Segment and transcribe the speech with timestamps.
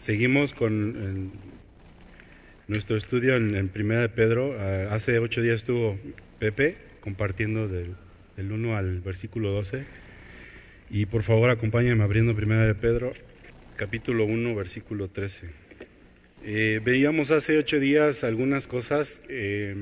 [0.00, 1.30] Seguimos con
[2.68, 4.56] nuestro estudio en, Primera de Pedro.
[4.58, 5.98] Ah, hace ocho días estuvo
[6.38, 7.94] Pepe compartiendo del,
[8.38, 9.84] 1 al versículo 12.
[10.88, 13.12] Y por favor acompáñenme abriendo Primera de Pedro,
[13.76, 15.50] capítulo 1, versículo 13.
[16.44, 19.74] Eh, veíamos hace ocho días algunas cosas eh,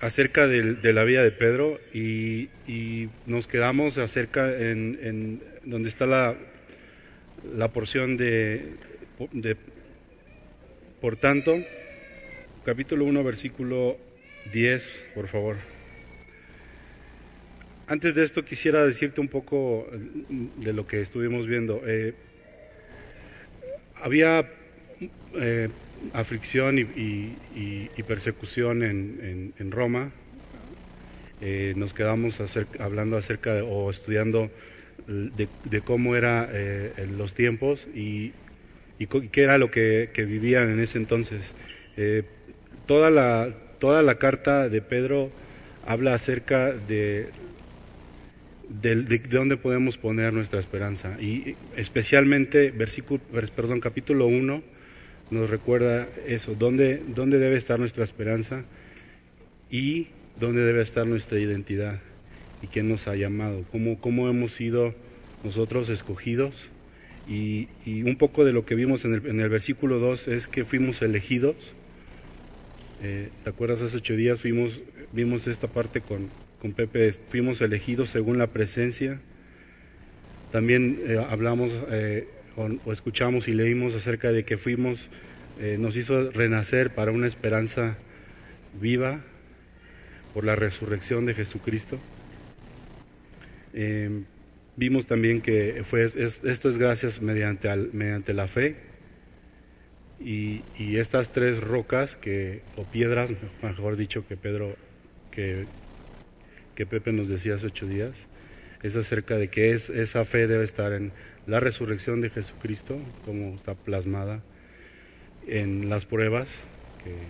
[0.00, 2.50] acerca de, la vida de Pedro y,
[3.24, 6.36] nos quedamos acerca en donde está la,
[7.44, 8.76] la porción de,
[11.00, 11.56] por tanto,
[12.64, 13.96] capítulo 1, versículo
[14.52, 15.56] 10, por favor.
[17.86, 19.88] Antes de esto quisiera decirte un poco
[20.56, 21.82] de lo que estuvimos viendo.
[21.86, 22.14] Eh,
[23.96, 24.48] había
[25.34, 25.68] eh,
[26.12, 30.12] aflicción y, persecución en, Roma.
[31.40, 32.40] Eh, nos quedamos
[32.78, 34.50] hablando acerca o estudiando
[35.06, 38.32] de, cómo eran eh, los tiempos y,
[39.32, 41.54] qué era lo que, vivían en ese entonces.
[41.96, 42.24] Eh,
[42.86, 45.30] toda, la, toda la carta de Pedro
[45.86, 47.28] habla acerca de,
[48.68, 53.20] de, dónde podemos poner nuestra esperanza y especialmente versículo,
[53.56, 54.62] perdón, capítulo 1
[55.30, 58.64] nos recuerda eso, dónde, dónde debe estar nuestra esperanza
[59.70, 60.08] y
[60.38, 62.00] dónde debe estar nuestra identidad
[62.62, 64.94] y quién nos ha llamado, cómo, hemos sido
[65.44, 66.68] nosotros escogidos.
[67.28, 71.74] Y, un poco de lo que vimos en el, versículo 2 es que fuimos elegidos.
[73.02, 73.82] Eh, ¿Te acuerdas?
[73.82, 74.80] Hace ocho días fuimos,
[75.12, 76.28] vimos esta parte con,
[76.74, 79.20] Pepe, fuimos elegidos según la presencia.
[80.50, 85.08] También eh, hablamos eh, o, escuchamos y leímos acerca de que fuimos,
[85.78, 87.98] nos hizo renacer para una esperanza
[88.80, 89.22] viva
[90.32, 91.98] por la resurrección de Jesucristo.
[93.72, 94.24] Eh,
[94.76, 98.76] vimos también que fue, esto es gracias mediante, mediante la fe.
[100.18, 103.30] Y, estas tres rocas que, o piedras,
[103.62, 104.76] mejor dicho, que Pedro,
[105.30, 105.68] que,
[106.74, 108.26] que Pepe nos decía hace ocho días,
[108.82, 111.12] es acerca de que es, esa fe debe estar en
[111.46, 114.42] la resurrección de Jesucristo, como está plasmada
[115.46, 116.66] en las pruebas
[117.02, 117.28] que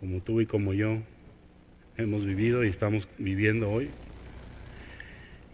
[0.00, 1.02] como tú y como yo
[1.96, 3.92] hemos vivido y estamos viviendo hoy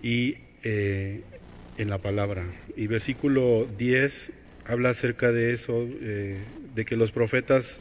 [0.02, 1.22] y eh,
[1.76, 2.44] en la palabra.
[2.76, 4.32] Y versículo 10
[4.64, 7.80] habla acerca de eso, eh, de que los profetas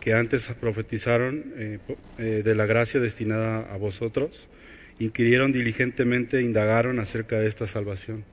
[0.00, 1.78] que antes profetizaron eh,
[2.18, 4.48] de la gracia destinada a vosotros,
[4.98, 8.24] inquirieron diligentemente, indagaron acerca de esta salvación,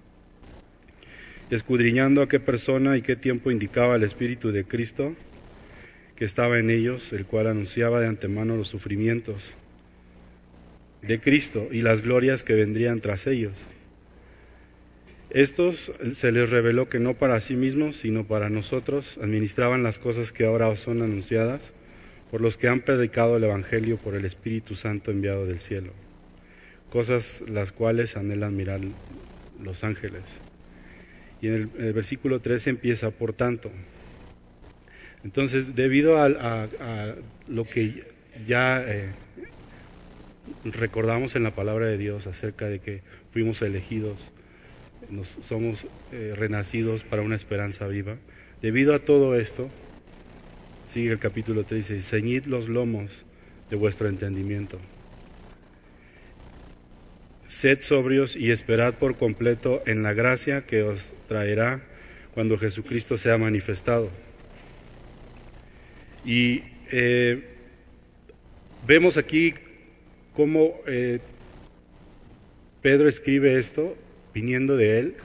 [1.50, 5.16] escudriñando a qué persona y qué tiempo indicaba el Espíritu de Cristo
[6.16, 9.56] que estaba en ellos, el cual anunciaba de antemano los sufrimientos
[11.04, 13.54] de Cristo y las glorias que vendrían tras ellos.
[15.30, 20.32] Estos se les reveló que no para sí mismos, sino para nosotros, administraban las cosas
[20.32, 21.74] que ahora os son anunciadas
[22.30, 25.92] por los que han predicado el Evangelio por el Espíritu Santo enviado del cielo,
[26.90, 28.82] cosas las cuales anhelan mirar
[29.62, 30.24] los ángeles.
[31.42, 33.72] Y en el, versículo 13 empieza, por tanto.
[35.24, 36.68] Entonces, debido a,
[37.48, 38.04] lo que
[38.48, 39.12] ya eh,
[40.64, 44.32] recordamos en la palabra de Dios acerca de que fuimos elegidos,
[45.10, 48.18] nos, somos eh, renacidos para una esperanza viva.
[48.62, 49.70] Debido a todo esto,
[50.88, 53.26] sigue el capítulo 13, ceñid los lomos
[53.70, 54.80] de vuestro entendimiento.
[57.48, 61.84] Sed sobrios y esperad por completo en la gracia que os traerá
[62.34, 64.10] cuando Jesucristo sea manifestado.
[66.26, 67.44] Y eh,
[68.88, 69.54] vemos aquí
[70.34, 71.20] cómo eh,
[72.82, 73.96] Pedro escribe esto
[74.34, 75.16] viniendo de él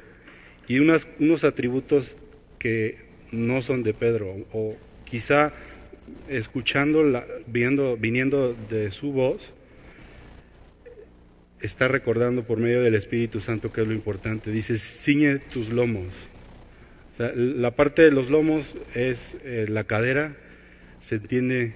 [0.68, 2.18] y unos atributos
[2.58, 2.98] que
[3.32, 5.52] no son de Pedro o quizá
[6.28, 7.04] escuchando,
[7.46, 9.52] viendo, viniendo de su voz,
[11.60, 14.50] está recordando por medio del Espíritu Santo que es lo importante.
[14.50, 16.12] Dice, ciñe tus lomos.
[17.18, 20.36] la parte de los lomos es eh, la cadera,
[21.00, 21.74] se entiende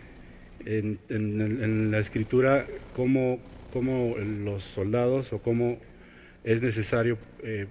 [0.67, 3.39] en, la escritura cómo,
[4.17, 5.79] los soldados o cómo
[6.45, 7.67] es necesario eh,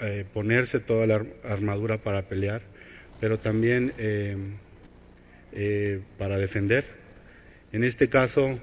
[0.00, 2.62] eh, ponerse toda la armadura para pelear,
[3.20, 4.36] pero también eh,
[6.18, 6.84] para defender.
[7.72, 8.58] En este caso,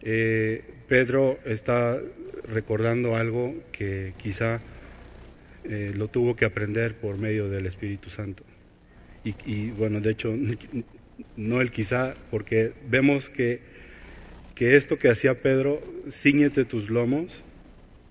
[0.00, 1.98] Pedro está
[2.44, 4.60] recordando algo que quizá
[5.64, 8.42] lo tuvo que aprender por medio del Espíritu Santo.
[9.24, 10.32] Y, y, bueno, de hecho,
[11.36, 13.60] no el quizá, porque vemos que,
[14.54, 17.44] que esto que hacía Pedro, ciñete tus lomos,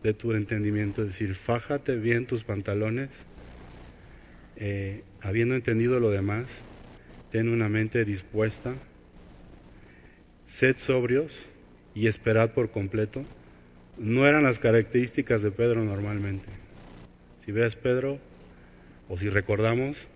[0.04, 3.10] de tu entendimiento, es decir, fájate bien tus pantalones,
[4.56, 6.64] eh, habiendo entendido lo demás,
[7.30, 8.76] ten una mente dispuesta,
[10.46, 11.50] sed sobrios
[11.94, 13.26] y esperad por completo.
[13.98, 16.48] No eran las características de Pedro normalmente.
[17.44, 18.20] Si ves Pedro,
[19.10, 20.08] o si recordamos,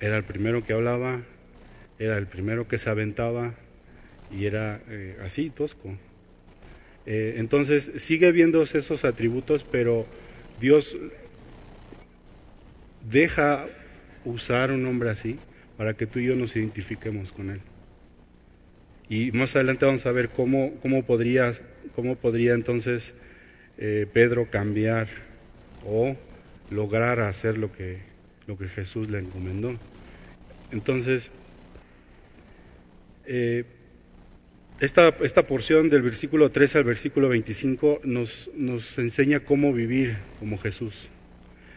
[0.00, 1.22] era el primero que hablaba,
[1.98, 3.54] era el primero que se aventaba
[4.30, 5.96] y era eh, así, tosco.
[7.06, 10.06] Eh, entonces sigue viendo esos atributos, pero
[10.60, 10.96] Dios
[13.08, 13.66] deja
[14.24, 15.38] usar un hombre así
[15.76, 17.60] para que tú y yo nos identifiquemos con él.
[19.08, 21.52] Y más adelante vamos a ver cómo, cómo, podría,
[21.94, 23.14] cómo podría entonces
[23.78, 25.08] eh, Pedro cambiar
[25.86, 26.14] o
[26.70, 28.00] lograr hacer lo que,
[28.48, 29.78] lo que Jesús le encomendó.
[30.72, 31.30] Entonces,
[33.26, 33.64] eh,
[34.80, 40.56] esta, esta, porción del versículo 13 al versículo 25 nos, nos enseña cómo vivir como
[40.56, 41.08] Jesús,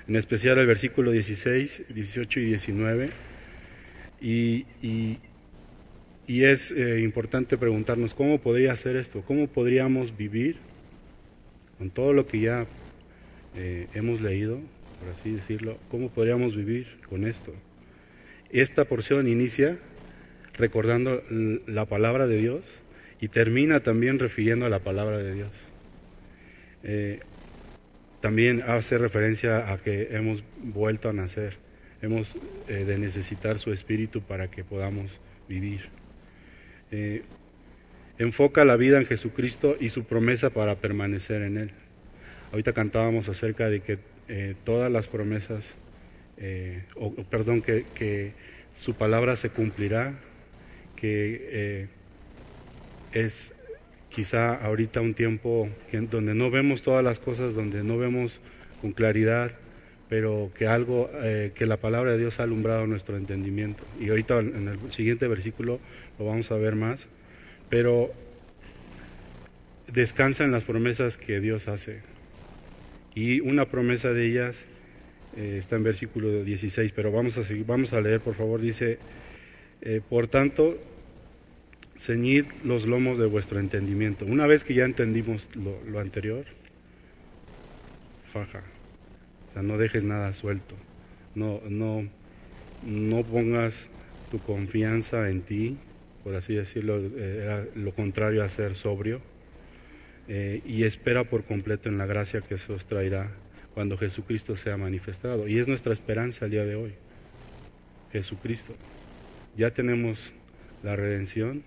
[0.07, 3.09] en especial el versículo 16, 18 y 19.
[4.21, 5.19] Y, y,
[6.25, 10.55] y es eh, importante preguntarnos cómo podría hacer esto, cómo podríamos vivir
[11.77, 12.65] con todo lo que ya
[13.55, 14.61] eh, hemos leído,
[15.01, 17.53] por así decirlo, cómo podríamos vivir con esto.
[18.51, 19.77] Esta porción inicia
[20.57, 21.23] recordando
[21.65, 22.79] la palabra de Dios
[23.19, 25.51] y termina también refiriendo a la palabra de Dios.
[26.83, 27.19] Eh,
[28.21, 31.57] también hace referencia a que hemos vuelto a nacer,
[32.03, 32.35] hemos
[32.67, 35.19] de necesitar su espíritu para que podamos
[35.49, 35.89] vivir.
[36.91, 37.23] Eh,
[38.19, 41.71] enfoca la vida en Jesucristo y su promesa para permanecer en Él.
[42.51, 45.75] Ahorita cantábamos acerca de que eh, todas las promesas,
[46.37, 48.35] eh, o, perdón, que,
[48.73, 50.17] su palabra se cumplirá,
[50.95, 51.89] que
[53.11, 53.53] es
[54.09, 55.69] quizá ahorita un tiempo
[56.09, 58.39] donde no vemos todas las cosas, donde no vemos
[58.79, 59.51] con claridad,
[60.07, 61.11] pero que algo,
[61.53, 63.83] que la palabra de Dios ha alumbrado nuestro entendimiento.
[63.99, 65.81] Y ahorita en el siguiente versículo
[66.17, 67.09] lo vamos a ver más,
[67.69, 68.13] pero
[69.91, 72.01] descansa en las promesas que Dios hace.
[73.13, 74.67] Y una promesa de ellas
[75.33, 77.65] eh, está en versículo 16, pero vamos a, seguir,
[78.03, 78.99] leer, por favor, dice,
[79.81, 80.77] eh, por tanto,
[81.97, 84.25] ceñid los lomos de vuestro entendimiento.
[84.25, 86.45] Una vez que ya entendimos lo, lo anterior,
[88.23, 88.63] faja,
[89.49, 90.75] o sea, no dejes nada suelto,
[91.35, 92.09] no, no,
[92.81, 93.89] no pongas
[94.29, 95.79] tu confianza en ti,
[96.23, 99.21] por así decirlo, eh, era lo contrario a ser sobrio,
[100.27, 103.31] eh, y espera por completo en la gracia que se os traerá
[103.73, 105.47] cuando Jesucristo sea manifestado.
[105.47, 106.93] Y es nuestra esperanza el día de hoy,
[108.11, 108.75] Jesucristo.
[109.57, 110.33] Ya tenemos
[110.83, 111.63] la redención,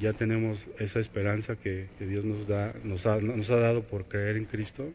[0.00, 4.36] ya tenemos esa esperanza que, Dios nos, da, nos, ha, nos ha dado por creer
[4.36, 4.90] en Cristo.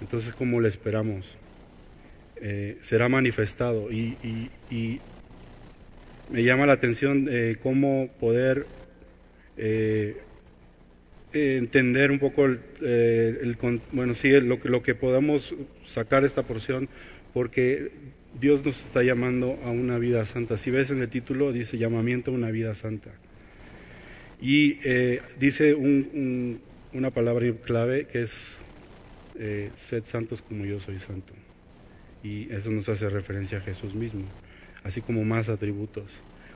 [0.00, 1.38] Entonces, ¿cómo le esperamos?
[2.36, 4.16] Eh, será manifestado y,
[6.30, 8.66] me llama la atención eh, cómo poder
[11.32, 13.56] entender un poco el, eh,
[13.92, 15.54] bueno sí lo, lo que podamos
[15.84, 16.88] sacar esta porción
[17.32, 17.92] porque
[18.40, 20.56] Dios nos está llamando a una vida santa.
[20.56, 23.10] Si ves en el título dice llamamiento a una vida santa.
[24.40, 24.78] Y
[25.38, 28.56] dice una palabra clave que es
[29.76, 31.34] sed santos como yo soy santo.
[32.22, 34.24] Y eso nos hace referencia a Jesús mismo
[34.84, 36.06] así como más atributos.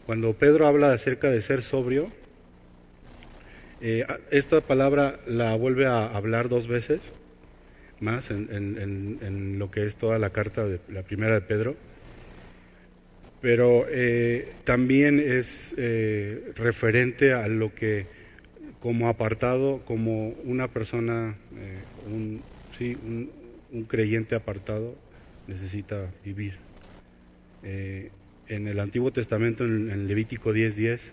[0.07, 2.11] Cuando Pedro habla acerca de ser sobrio,
[3.87, 7.13] eh, esta palabra la vuelve a hablar dos veces
[8.01, 11.77] más en, lo que es toda la carta de la primera de Pedro,
[13.43, 18.07] pero eh, también es eh, referente a lo que
[18.81, 21.37] como apartado, como una persona,
[22.07, 22.43] un,
[23.87, 24.97] creyente apartado
[25.47, 26.55] necesita vivir.
[27.63, 31.13] En el Antiguo Testamento, en, Levítico 10:10,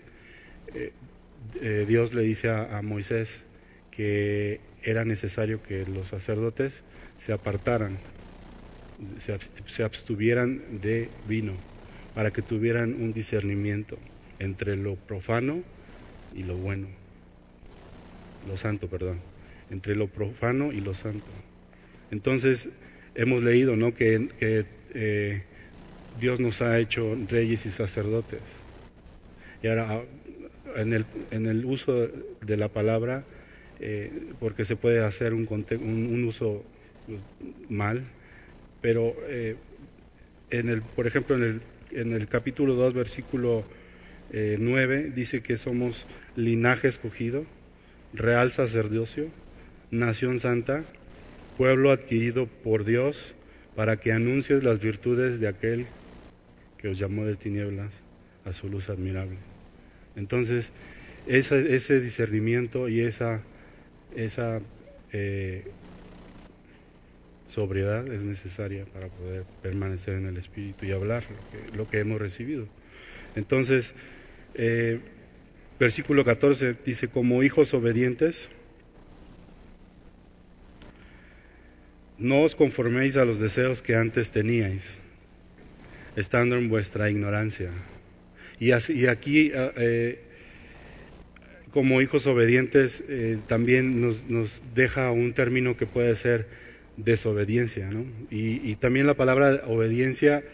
[0.74, 0.92] eh,
[1.60, 3.44] eh, Dios le dice a, Moisés
[3.90, 6.82] que era necesario que los sacerdotes
[7.18, 7.98] se apartaran,
[9.18, 11.54] se, abstuvieran de vino,
[12.14, 13.98] para que tuvieran un discernimiento
[14.38, 15.62] entre lo profano
[16.34, 16.88] y lo bueno,
[18.46, 19.20] lo santo, perdón,
[19.70, 21.30] entre lo profano y lo santo.
[22.10, 22.68] Entonces,
[23.14, 23.94] hemos leído ¿no?
[23.94, 25.44] que, que
[26.18, 28.42] Dios nos ha hecho reyes y sacerdotes.
[29.62, 30.04] Y ahora,
[30.76, 32.08] en el, uso
[32.40, 33.24] de la palabra,
[33.80, 34.10] eh,
[34.40, 36.64] porque se puede hacer un, un, uso
[37.06, 37.20] pues,
[37.68, 38.04] mal,
[38.80, 39.56] pero eh,
[40.50, 41.60] en el, por ejemplo, en el,
[41.92, 43.64] en el capítulo 2, versículo
[44.32, 47.44] 9, eh, dice que somos linaje escogido,
[48.12, 49.28] real sacerdocio,
[49.90, 50.84] nación santa,
[51.56, 53.34] pueblo adquirido por Dios,
[53.76, 55.86] para que anuncies las virtudes de aquel
[56.78, 57.90] que os llamó de tinieblas
[58.44, 59.51] a su luz admirable.
[60.16, 60.72] Entonces,
[61.26, 63.42] ese discernimiento y esa,
[64.14, 64.60] esa
[65.12, 65.72] eh,
[67.46, 71.24] sobriedad es necesaria para poder permanecer en el Espíritu y hablar
[71.74, 72.66] lo que, hemos recibido.
[73.34, 73.94] Entonces,
[74.54, 75.00] eh,
[75.78, 78.48] versículo 14 dice, como hijos obedientes,
[82.18, 84.94] no os conforméis a los deseos que antes teníais,
[86.16, 87.70] estando en vuestra ignorancia.
[88.62, 88.70] Y,
[89.06, 90.20] aquí, eh,
[91.72, 96.46] como hijos obedientes, eh, también nos, deja un término que puede ser
[96.96, 98.04] desobediencia, ¿no?
[98.30, 100.44] Y, también la palabra obediencia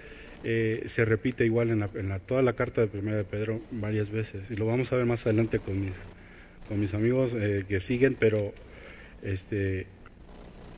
[0.43, 4.51] eh, se repite igual en, la, toda la carta de Primera de Pedro varias veces
[4.51, 5.79] y lo vamos a ver más adelante con
[6.71, 8.55] mis, amigos eh, que siguen, pero
[9.23, 9.87] este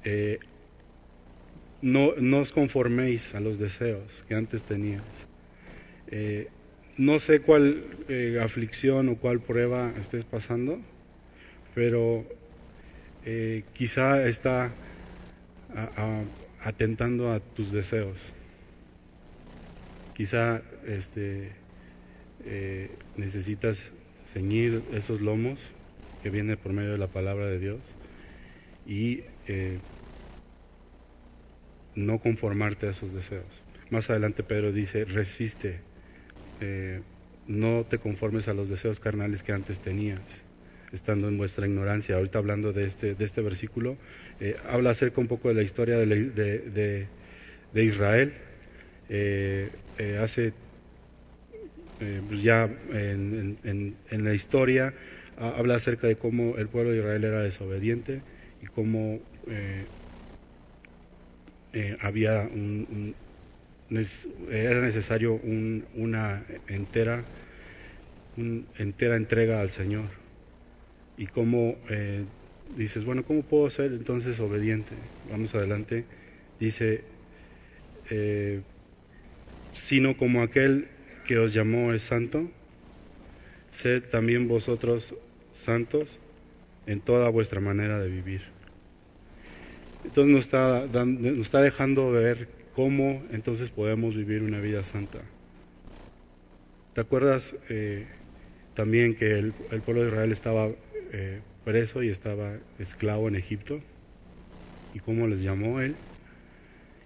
[0.02, 0.38] eh,
[1.80, 5.04] no, os conforméis a los deseos que antes tenías.
[7.00, 8.04] No sé cuál
[8.42, 10.78] aflicción o cuál prueba estés pasando,
[11.75, 12.28] pero
[13.73, 14.76] quizá está
[16.61, 18.19] atentando a tus deseos.
[20.14, 21.57] Quizá este,
[22.45, 23.92] eh, necesitas
[24.26, 25.61] ceñir esos lomos
[26.23, 27.80] que viene por medio de la palabra de Dios
[28.85, 29.80] y eh,
[31.95, 33.64] no conformarte a esos deseos.
[33.88, 35.80] Más adelante Pedro dice, resiste,
[36.61, 37.00] eh,
[37.47, 40.21] no te conformes a los deseos carnales que antes tenías
[40.93, 42.17] estando en vuestra ignorancia.
[42.17, 43.97] Ahorita hablando de este, de este versículo,
[44.40, 47.09] eh, habla acerca un poco de la historia de, de,
[47.73, 48.33] de, Israel.
[49.09, 50.52] Eh, eh, hace
[52.29, 54.95] pues ya en, en, en, la historia
[55.37, 58.23] habla acerca de cómo el pueblo de Israel era desobediente
[58.62, 59.21] y cómo
[62.00, 63.14] había un,
[63.90, 67.25] era necesario un, una entera,
[68.37, 70.09] entera entrega al Señor
[71.16, 72.25] y cómo eh,
[72.76, 74.94] dices, bueno, ¿cómo puedo ser entonces obediente?
[75.28, 76.06] Vamos adelante.
[76.59, 77.04] Dice,
[78.11, 78.62] eh,
[79.73, 80.88] sino como aquel
[81.26, 82.50] que os llamó es santo,
[83.73, 85.14] sed también vosotros
[85.52, 86.18] santos
[86.87, 88.42] en toda vuestra manera de vivir.
[90.04, 95.21] Entonces nos está, nos está dejando ver cómo entonces podemos vivir una vida santa.
[96.95, 98.07] ¿Te acuerdas eh,
[98.75, 99.53] también que el,
[99.85, 100.69] pueblo de Israel estaba
[101.12, 103.81] eh, preso y estaba esclavo en Egipto
[104.95, 105.97] y cómo les llamó él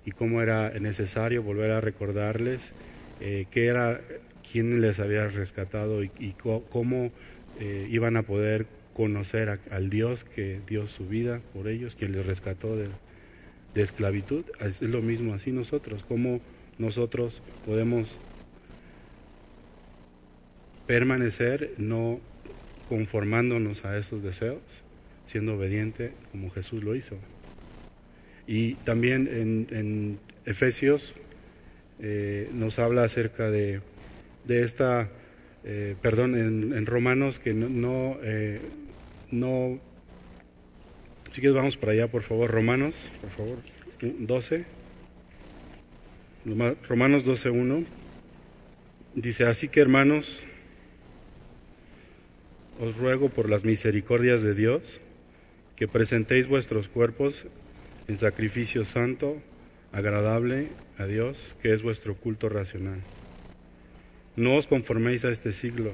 [0.06, 2.72] y cómo era necesario volver a recordarles
[3.20, 4.00] eh, qué era
[4.50, 6.34] quién les había rescatado y,
[6.70, 7.10] cómo
[7.60, 12.26] eh, iban a poder conocer al Dios que dio su vida por ellos, quien les
[12.26, 12.88] rescató de,
[13.74, 14.44] de esclavitud.
[14.60, 16.40] Es lo mismo así nosotros, cómo
[16.78, 18.18] nosotros podemos
[20.86, 22.20] permanecer, no
[22.88, 24.62] conformándonos a esos deseos,
[25.26, 27.16] siendo obediente como Jesús lo hizo.
[28.46, 31.14] Y también en, Efesios
[32.00, 33.80] eh, nos habla acerca de,
[34.44, 35.08] de esta,
[35.64, 38.60] eh, perdón, en, Romanos que no, no, eh,
[39.30, 39.80] no,
[41.40, 43.58] quieres vamos para allá, por favor, Romanos, por favor,
[44.00, 44.64] 12,
[46.88, 47.86] Romanos 12.1,
[49.14, 50.42] dice, así que hermanos,
[52.80, 55.00] os ruego por las misericordias de Dios
[55.76, 57.46] que presentéis vuestros cuerpos
[58.08, 59.40] en sacrificio santo,
[59.92, 63.00] agradable a Dios, que es vuestro culto racional.
[64.36, 65.92] No os conforméis a este siglo,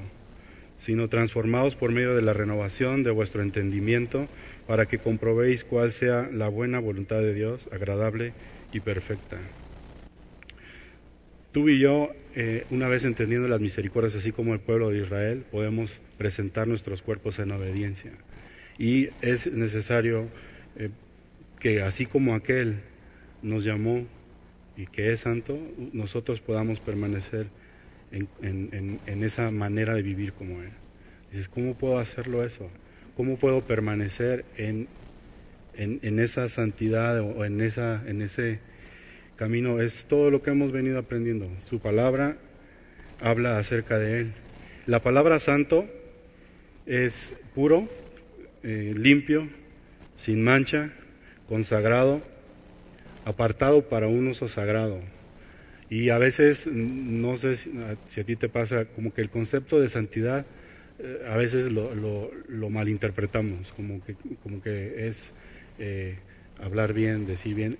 [0.81, 4.27] sino transformaos por medio de la renovación de vuestro entendimiento,
[4.65, 8.33] para que comprobéis cuál sea la buena voluntad de Dios, agradable
[8.73, 9.37] y perfecta.
[11.51, 15.45] Tú y yo, eh, una vez entendiendo las misericordias, así como el pueblo de Israel,
[15.51, 18.13] podemos presentar nuestros cuerpos en obediencia.
[18.79, 20.29] Y es necesario
[20.77, 20.89] eh,
[21.59, 22.79] que así como aquel
[23.43, 24.07] nos llamó
[24.75, 25.59] y que es santo,
[25.93, 27.45] nosotros podamos permanecer
[28.11, 30.71] en, esa manera de vivir como Él.
[31.31, 32.69] Dices, ¿cómo puedo hacerlo eso?
[33.15, 34.87] ¿Cómo puedo permanecer en,
[35.75, 38.59] en, esa santidad o en, esa, en ese
[39.41, 41.49] camino es todo lo que hemos venido aprendiendo.
[41.67, 42.37] Su palabra
[43.19, 44.33] habla acerca de Él.
[44.85, 45.85] La palabra santo
[46.85, 47.89] es puro,
[48.63, 49.47] eh, limpio,
[50.17, 50.91] sin mancha,
[51.47, 52.21] consagrado,
[53.25, 54.99] apartado para un uso sagrado.
[55.91, 59.89] Y a veces, no sé si, a ti te pasa, como que el concepto de
[59.89, 60.47] santidad
[60.99, 65.33] eh, a veces lo, lo, malinterpretamos, como que, como que es
[65.77, 66.23] eh,
[66.55, 67.77] hablar bien, decir bien.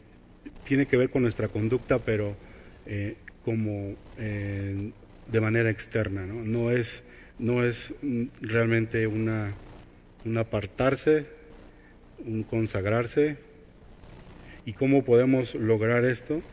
[0.63, 2.38] Tiene que ver con nuestra conducta, pero
[2.86, 6.44] eh, como de manera externa, ¿no?
[6.44, 7.06] No es,
[7.38, 7.96] no es
[8.41, 9.58] realmente una,
[10.25, 11.27] un apartarse,
[12.18, 13.38] un consagrarse.
[14.65, 16.44] ¿Y cómo podemos lograr esto?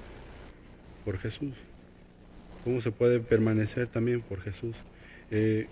[1.05, 1.55] Por Jesús.
[2.65, 4.77] ¿Cómo se puede permanecer también por Jesús?
[5.31, 5.67] Eh,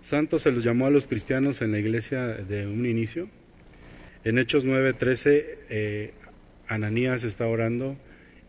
[0.00, 3.28] Santos se los llamó a los cristianos en la iglesia de un inicio.
[4.24, 6.12] En Hechos 9:13, eh,
[6.66, 7.96] Ananías está orando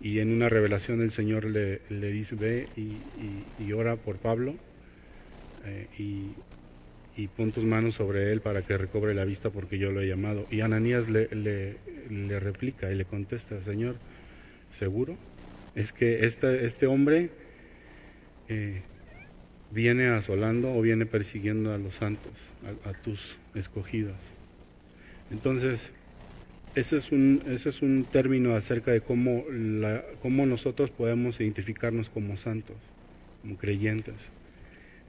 [0.01, 4.55] y en una revelación el Señor le, dice, ve y, ora por Pablo
[5.65, 6.31] eh, y,
[7.15, 10.07] y, pon tus manos sobre él para que recobre la vista porque yo lo he
[10.07, 10.47] llamado.
[10.51, 13.95] Y Ananías le, le replica y le contesta, Señor,
[14.71, 15.17] ¿seguro?
[15.75, 17.29] Es que este, este hombre...
[18.49, 18.81] Eh,
[19.73, 22.31] viene asolando o viene persiguiendo a los santos,
[22.85, 24.15] a, tus escogidos.
[25.31, 25.89] Entonces,
[26.75, 32.09] ese es, un, ese es un término acerca de cómo, la, cómo nosotros podemos identificarnos
[32.09, 32.75] como santos,
[33.41, 34.15] como creyentes.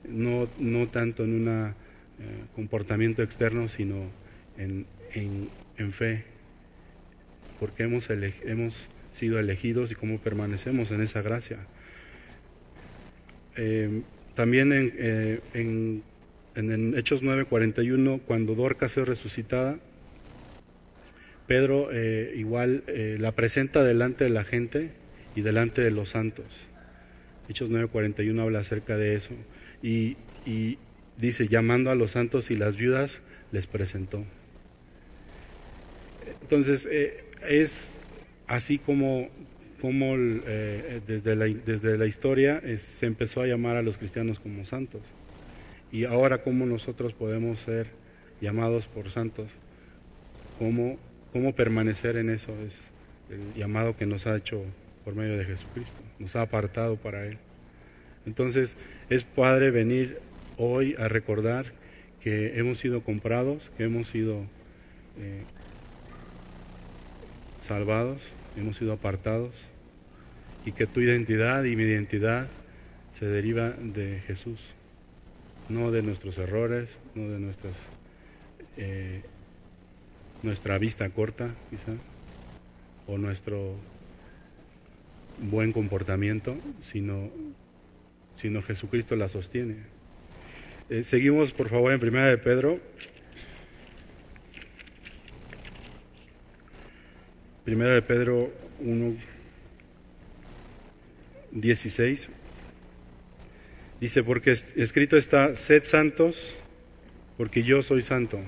[0.08, 1.74] No, no tanto en un
[2.20, 4.10] eh, comportamiento externo, sino
[4.58, 6.24] en, en, fe,
[7.58, 11.58] porque hemos, hemos sido elegidos y cómo permanecemos en esa gracia.
[13.56, 14.02] Eh,
[14.34, 16.02] también en, eh, en,
[16.56, 19.78] en Hechos 9:41, cuando Dorcas es resucitada,
[21.46, 24.90] Pedro eh, igual la presenta delante de la gente
[25.36, 26.66] y delante de los santos.
[27.48, 29.34] Hechos 9:41 habla acerca de eso.
[29.82, 30.16] Y,
[30.46, 30.78] y,
[31.16, 34.24] dice, llamando a los santos y las viudas, les presentó.
[36.42, 37.98] Entonces, es
[38.46, 39.28] así como
[39.80, 44.40] cómo eh, desde, la, desde la historia eh, se empezó a llamar a los cristianos
[44.40, 45.02] como santos.
[45.92, 47.88] Y ahora cómo nosotros podemos ser
[48.40, 49.50] llamados por santos,
[50.58, 50.98] cómo,
[51.32, 52.80] cómo permanecer en eso es
[53.30, 54.64] el llamado que nos ha hecho
[55.04, 57.36] por medio de Jesucristo, nos ha apartado para Él.
[58.24, 58.76] Entonces
[59.10, 60.18] es padre venir
[60.56, 61.66] hoy a recordar
[62.20, 64.46] que hemos sido comprados, que hemos sido
[65.18, 65.44] eh,
[67.58, 69.66] salvados, hemos sido apartados
[70.64, 72.48] y que tu identidad y mi identidad
[73.12, 74.60] se deriva de Jesús,
[75.68, 77.82] no de nuestros errores, no de nuestras
[78.76, 79.22] eh,
[80.42, 81.92] nuestra vista corta, quizá,
[83.06, 83.76] o nuestro
[85.38, 87.30] buen comportamiento, sino,
[88.36, 89.76] sino Jesucristo la sostiene.
[90.90, 92.78] Eh, seguimos, por favor, en Primera de Pedro.
[97.64, 99.16] Primera de Pedro 1,
[101.52, 102.28] 16.
[104.00, 106.54] Dice, porque escrito está, sed santos,
[107.38, 108.38] porque yo soy santo.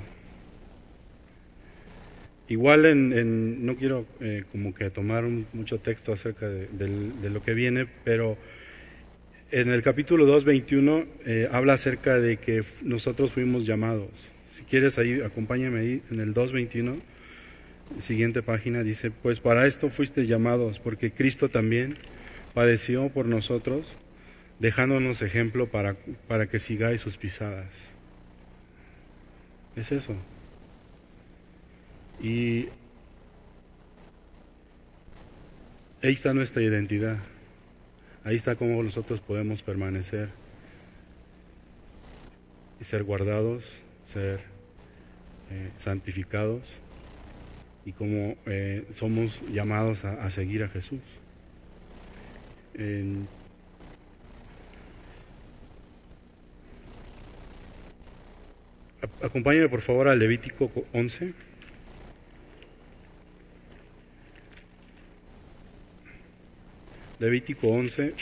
[2.49, 7.87] Igual en, no quiero eh, como que tomar mucho texto acerca de, lo que viene,
[8.05, 8.37] pero
[9.50, 14.11] en el capítulo 2, 21 eh, habla acerca de que nosotros fuimos llamados.
[14.52, 16.98] Si quieres ahí, acompáñame ahí en el 2.21,
[18.00, 21.94] siguiente página, dice, pues para esto fuiste llamados, porque Cristo también
[22.54, 23.94] padeció por nosotros,
[24.59, 25.94] dejándonos ejemplo para,
[26.26, 27.68] para que sigáis sus pisadas.
[29.76, 30.14] Es eso.
[32.20, 32.70] Y
[36.02, 37.18] ahí está nuestra identidad.
[38.26, 40.30] Ahí está cómo nosotros podemos permanecer
[42.80, 44.40] y ser guardados, ser
[45.52, 46.76] eh, santificados
[47.84, 51.02] y cómo eh, somos llamados a seguir a Jesús.
[59.22, 61.32] Acompáñame por favor al Levítico 11.
[67.18, 68.12] Levítico 11,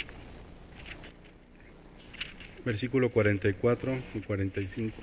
[2.64, 4.96] versículo 44 y 45.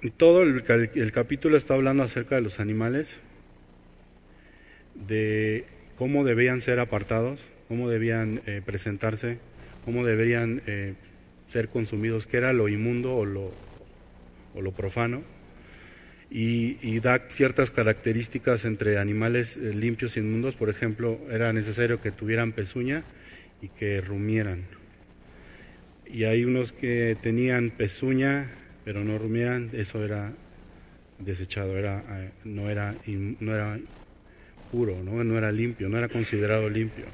[0.00, 0.62] Y todo el,
[1.12, 3.18] capítulo está hablando acerca de los animales,
[4.94, 5.66] de
[5.98, 9.38] cómo debían ser apartados, cómo debían eh, presentarse,
[9.84, 10.94] cómo deberían eh,
[11.46, 13.52] ser consumidos, qué era lo inmundo o lo,
[14.54, 15.22] o lo profano,
[16.30, 20.54] y, da ciertas características entre animales eh, limpios e inmundos.
[20.54, 23.04] Por ejemplo, era necesario que tuvieran pezuña
[23.62, 24.62] y que rumieran.
[26.06, 28.50] Y hay unos que tenían pezuña
[28.86, 30.32] pero no rumieran, eso era
[31.18, 32.04] desechado, era,
[32.44, 32.94] no, era,
[33.40, 33.80] no era
[34.70, 35.24] puro, ¿no?
[35.24, 37.04] no era limpio, no era considerado limpio.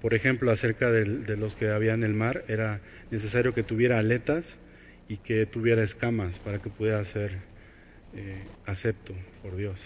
[0.00, 2.80] por ejemplo, acerca de, los que había en el mar, era
[3.10, 4.58] necesario que tuviera aletas
[5.08, 7.32] y que tuviera escamas para que pudiera ser
[8.14, 9.80] eh, acepto por Dios.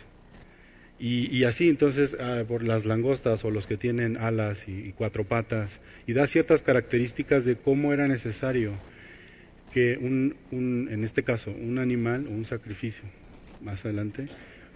[0.99, 5.81] Y, así entonces ah, por las langostas o los que tienen alas y, cuatro patas
[6.07, 8.73] y da ciertas características de cómo era necesario
[9.73, 13.05] que un, en este caso un animal o un sacrificio
[13.61, 14.29] más adelante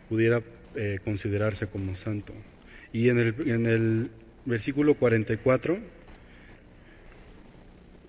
[0.09, 0.43] pudiera
[0.75, 2.35] eh, considerarse como santo.
[2.93, 4.11] Y en el, en el
[4.45, 5.79] versículo 44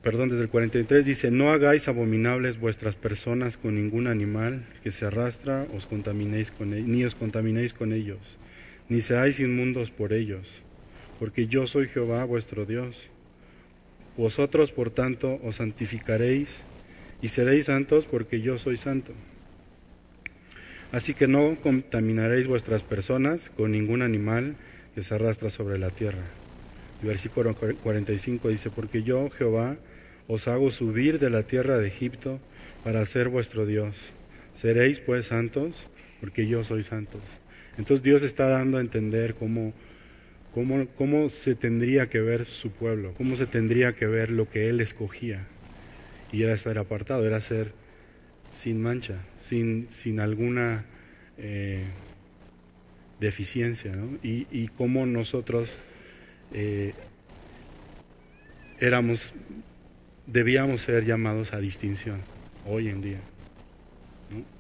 [0.04, 5.06] perdón, desde el 43 dice, no hagáis abominables vuestras personas con ningún animal que se
[5.06, 8.20] arrastra, os contaminéis con ni os contaminéis con ellos,
[8.88, 10.62] ni seáis inmundos por ellos,
[11.20, 13.10] porque yo soy Jehová vuestro Dios.
[14.16, 16.62] Vosotros, por tanto, os santificaréis
[17.22, 19.14] y seréis santos porque yo soy santo.
[20.92, 24.56] Así que no contaminaréis vuestras personas con ningún animal
[24.96, 26.24] que se arrastra sobre la tierra.
[27.02, 29.78] Versículo 45 dice, porque yo, Jehová,
[30.28, 32.40] os hago subir de la tierra de Egipto
[32.84, 33.96] para ser vuestro Dios.
[34.56, 35.88] Seréis pues santos,
[36.20, 37.22] porque yo soy santos.
[37.78, 39.74] Entonces Dios está dando a entender cómo,
[40.54, 44.68] cómo, cómo se tendría que ver su pueblo, cómo se tendría que ver lo que
[44.68, 45.48] Él escogía.
[46.34, 47.72] Y era estar apartado, era ser
[48.52, 50.86] sin mancha, sin, sin alguna
[51.38, 51.86] eh,
[53.20, 54.18] deficiencia, ¿no?
[54.22, 55.76] y, y cómo nosotros
[56.52, 56.96] eh,
[58.80, 59.34] éramos
[60.26, 62.24] debíamos ser llamados a distinción
[62.64, 63.22] hoy en día.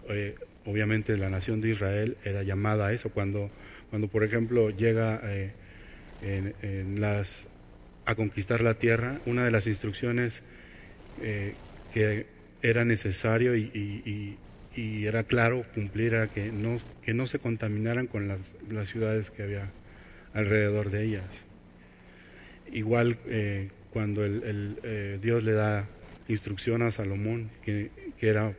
[0.09, 3.51] Eh, obviamente la nación de Israel era llamada a eso cuando,
[3.89, 5.53] cuando por ejemplo llega eh,
[8.05, 10.43] a conquistar la tierra, una de las instrucciones
[11.17, 12.27] que
[12.61, 14.39] era necesario y,
[14.75, 19.43] era claro cumplir era que no, que no se contaminaran con las, las ciudades que
[19.43, 19.73] había
[20.33, 21.48] alrededor de ellas.
[22.71, 23.17] Igual
[23.89, 25.89] cuando el, eh, Dios le da
[26.27, 28.55] instrucción a Salomón que, era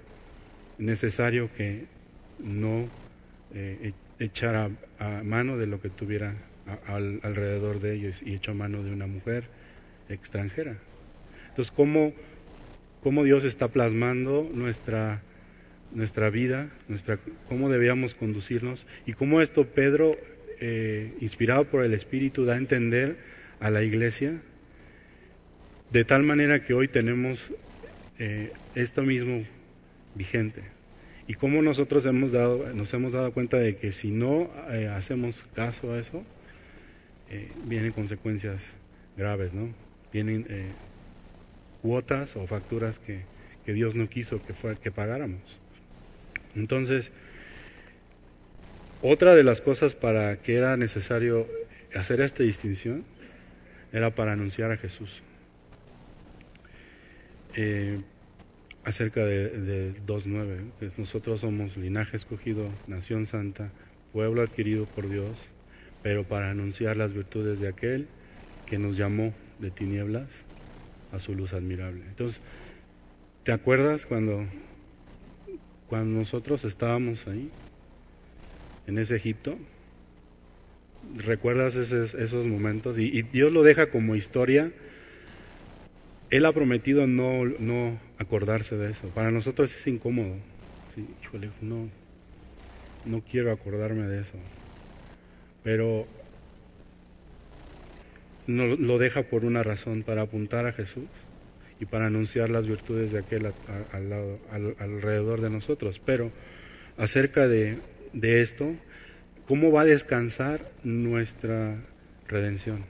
[0.79, 1.87] necesario que
[2.39, 2.91] no
[3.53, 6.37] eh, e, echara a mano de lo que tuviera
[6.87, 9.51] alrededor de ellos y echó mano de una mujer
[10.09, 10.79] extranjera.
[11.49, 12.15] Entonces, ¿cómo,
[13.03, 15.23] cómo Dios está plasmando nuestra,
[15.91, 17.19] nuestra vida, nuestra,
[17.49, 20.13] cómo debíamos conducirnos y cómo esto Pedro,
[20.61, 23.19] eh, inspirado por el Espíritu, da a entender
[23.61, 24.41] a la iglesia
[25.91, 27.53] de tal manera que hoy tenemos
[28.19, 29.45] eh, esto mismo
[30.15, 30.63] vigente.
[31.27, 35.45] Y cómo nosotros hemos dado, nos hemos dado cuenta de que si no eh, hacemos
[35.55, 36.25] caso a eso,
[37.29, 38.73] eh, vienen consecuencias
[39.17, 39.73] graves, ¿no?
[40.13, 40.47] Vienen
[41.83, 43.23] cuotas o facturas que,
[43.65, 45.61] que, Dios no quiso que, fue, que pagáramos.
[46.57, 47.13] Entonces,
[49.03, 51.47] otra de las cosas para que era necesario
[51.95, 53.05] hacer esta distinción
[53.93, 55.23] era para anunciar a Jesús
[57.55, 58.01] eh,
[58.85, 63.73] acerca de, 2.9, que nosotros somos linaje escogido, nación santa,
[64.13, 65.39] pueblo adquirido por Dios,
[66.03, 68.09] pero para anunciar las virtudes de aquel
[68.67, 70.29] que nos llamó de tinieblas
[71.13, 72.05] a su luz admirable.
[72.07, 72.41] Entonces,
[73.43, 74.47] ¿te acuerdas cuando,
[75.89, 77.51] cuando nosotros estábamos ahí,
[78.87, 79.59] en ese Egipto?
[81.17, 82.99] ¿Recuerdas esos, esos momentos?
[82.99, 84.73] y Dios lo deja como historia
[86.31, 89.09] él ha prometido no, no acordarse de eso.
[89.09, 90.37] Para nosotros es incómodo.
[91.61, 91.91] no,
[93.05, 94.39] no quiero acordarme de eso.
[95.65, 96.07] Pero
[98.47, 101.09] no, lo deja por una razón, para apuntar a Jesús
[101.81, 103.53] y para anunciar las virtudes de aquel
[103.93, 104.39] al lado,
[104.79, 105.99] alrededor de nosotros.
[105.99, 106.31] Pero
[106.97, 107.81] acerca de,
[108.13, 108.73] de esto,
[109.51, 111.77] ¿cómo va a descansar nuestra
[112.29, 112.85] redención?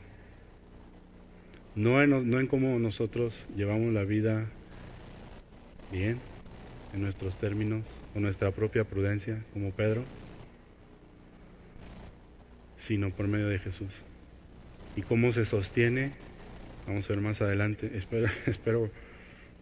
[1.74, 4.52] no en, no en cómo nosotros llevamos la vida
[5.90, 6.20] bien,
[6.92, 10.04] en nuestros términos, con nuestra propia prudencia, como Pedro,
[12.76, 13.94] sino por medio de Jesús.
[14.96, 16.12] Y cómo se sostiene,
[16.86, 18.90] vamos a ver más adelante, espero, espero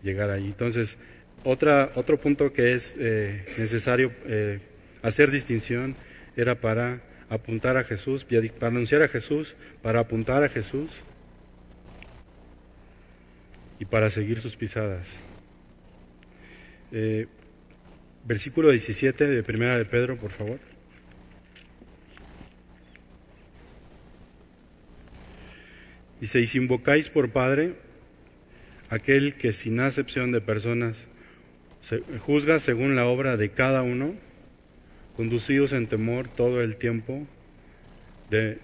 [0.02, 0.46] llegar ahí.
[0.46, 0.98] Entonces,
[1.44, 4.58] otra, otro punto que es eh, necesario eh,
[5.02, 5.96] hacer distinción
[6.38, 11.01] era para apuntar a Jesús, para anunciar a Jesús, para apuntar a Jesús
[13.81, 15.18] y para seguir sus pisadas.
[16.92, 17.27] Eh,
[18.24, 20.61] versículo 17 de Primera de Pedro, por favor.
[26.20, 27.74] Dice, y si invocáis por Padre
[28.90, 31.07] aquel que sin acepción de personas
[31.81, 34.14] se juzga según la obra de cada uno,
[35.18, 37.26] conducidos en temor todo el tiempo
[38.31, 38.59] de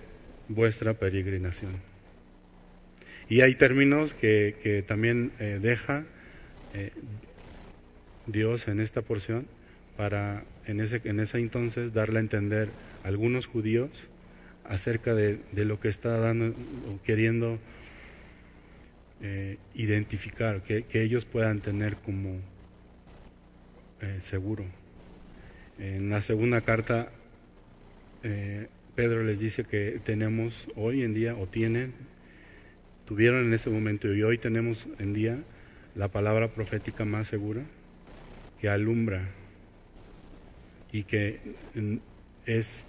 [0.47, 1.73] vuestra peregrinación.
[3.29, 6.05] Y hay términos que, también eh, deja,
[6.73, 6.93] eh,
[8.29, 9.49] Dios en esta porción
[9.97, 12.69] para en ese, en ese entonces darle a entender
[13.03, 13.91] a algunos judíos
[14.63, 16.55] acerca de, lo que está dando
[16.89, 17.59] o queriendo
[19.23, 22.39] eh, identificar, que, ellos puedan tener como
[24.21, 24.65] seguro.
[25.79, 27.11] En la segunda carta,
[28.23, 31.95] eh, Pedro les dice que tenemos hoy en día, o tienen,
[33.07, 35.39] tuvieron en ese momento y hoy tenemos en día
[35.95, 37.65] la palabra profética más segura
[38.59, 39.29] que alumbra
[40.93, 41.41] y que
[42.47, 42.87] es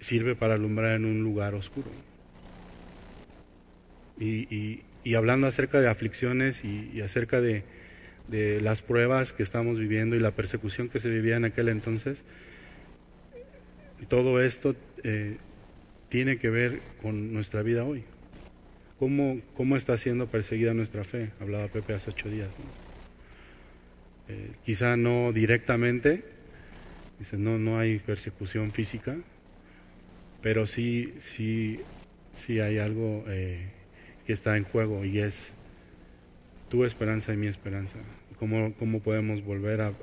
[0.00, 1.90] sirve para alumbrar en un lugar oscuro.
[4.18, 7.64] Y, hablando acerca de aflicciones y, acerca de,
[8.28, 12.24] las pruebas que estamos viviendo y la persecución que se vivía en aquel entonces,
[14.08, 15.38] todo esto eh,
[16.08, 18.04] tiene que ver con nuestra vida hoy.
[18.98, 21.32] ¿Cómo, ¿Cómo, está siendo perseguida nuestra fe?
[21.40, 22.50] Hablaba Pepe hace ocho días.
[24.28, 26.24] Eh, quizá no directamente,
[27.18, 29.16] dice, no, no hay persecución física,
[30.40, 31.84] pero sí, sí,
[32.34, 33.70] sí hay algo eh,
[34.24, 35.52] que está en juego y es
[36.68, 37.98] tu esperanza y mi esperanza.
[38.38, 39.94] ¿Cómo, podemos volver a,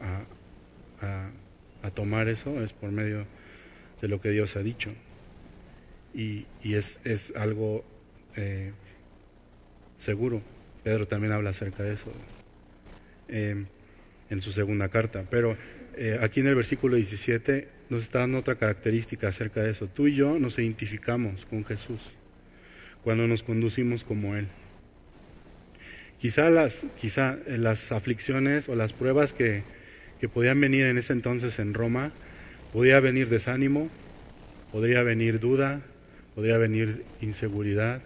[1.93, 2.63] tomar eso?
[2.63, 3.25] Es por medio
[4.01, 4.91] de lo que Dios ha dicho.
[6.13, 7.83] Y, es, algo
[8.35, 8.71] eh,
[9.97, 10.41] seguro.
[10.83, 12.11] Pedro también habla acerca de eso
[13.27, 15.25] en su segunda carta.
[15.29, 15.55] Pero
[15.95, 19.87] eh, aquí en el versículo 17 nos está dando otra característica acerca de eso.
[19.87, 22.13] Tú y yo nos identificamos con Jesús
[23.03, 24.47] cuando nos conducimos como Él.
[26.23, 29.65] Quizá las, quizá las aflicciones o las pruebas que,
[30.21, 32.13] que podían venir en ese entonces en Roma,
[32.71, 33.91] podía venir desánimo,
[34.71, 35.81] podría venir duda,
[36.33, 38.01] podría venir inseguridad,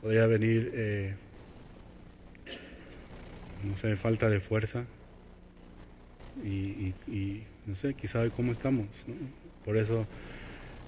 [0.00, 1.16] podría venir, eh,
[3.64, 4.86] no sé, falta de fuerza
[6.44, 6.94] y,
[7.66, 8.86] no sé, quizá hoy cómo estamos.
[9.64, 10.06] Por eso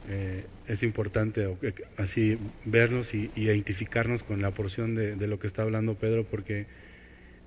[0.08, 1.56] eh, es importante
[1.96, 6.66] así vernos y, identificarnos con la porción de, lo que está hablando Pedro, porque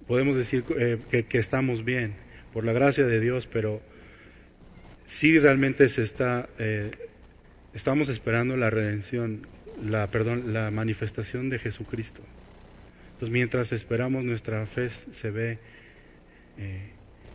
[0.08, 2.14] podemos decir eh, que, estamos bien
[2.54, 3.82] por la gracia de Dios, pero
[5.06, 6.92] si realmente se está, eh,
[7.74, 9.46] estamos esperando la redención,
[9.84, 12.22] la, perdón, la manifestación de Jesucristo.
[13.14, 15.58] Entonces, mientras esperamos, nuestra fe se ve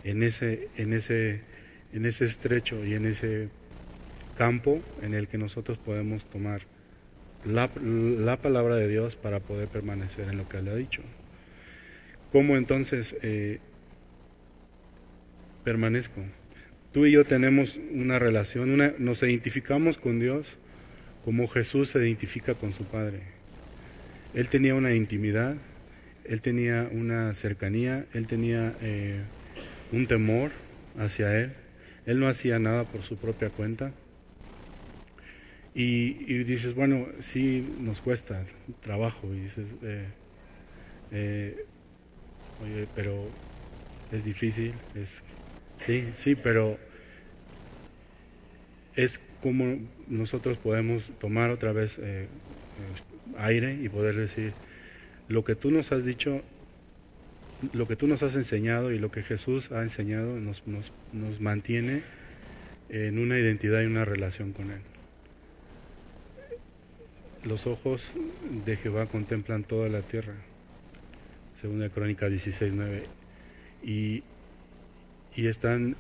[0.05, 1.41] en ese, en ese,
[1.93, 3.49] en ese estrecho y en ese
[4.41, 6.63] campo en el que nosotros podemos tomar
[7.45, 11.03] la, la palabra de Dios para poder permanecer en lo que Él ha dicho.
[12.33, 13.59] ¿Cómo entonces eh,
[15.63, 16.23] permanezco?
[16.91, 20.57] Tú y yo tenemos una relación, una, nos identificamos con Dios
[21.23, 23.21] como Jesús se identifica con su Padre.
[24.33, 25.55] Él tenía una intimidad,
[26.25, 29.21] él tenía una cercanía, él tenía eh,
[29.93, 30.51] un temor
[30.99, 31.53] hacia Él.
[32.07, 33.93] Él no hacía nada por su propia cuenta.
[35.73, 38.45] Y, dices, bueno, sí nos cuesta
[38.81, 39.33] trabajo.
[39.35, 40.09] Y dices, eh,
[41.11, 41.57] eh,
[42.59, 43.33] oye, pero
[44.11, 44.81] es difícil.
[44.95, 45.23] Es,
[45.79, 46.79] sí, sí, pero
[48.95, 49.79] es como
[50.09, 52.29] nosotros podemos tomar otra vez eh,
[53.37, 54.55] aire y poder decir,
[55.29, 56.43] lo que tú nos has dicho
[57.73, 61.41] lo que tú nos has enseñado y lo que Jesús ha enseñado nos, nos, nos
[61.41, 62.03] mantiene
[62.89, 64.83] en una identidad y una relación con Él.
[67.45, 68.13] Los ojos
[68.65, 70.35] de Jehová contemplan toda la tierra,
[71.61, 73.03] según crónica 16.9,
[73.83, 74.23] y,
[75.35, 75.97] y están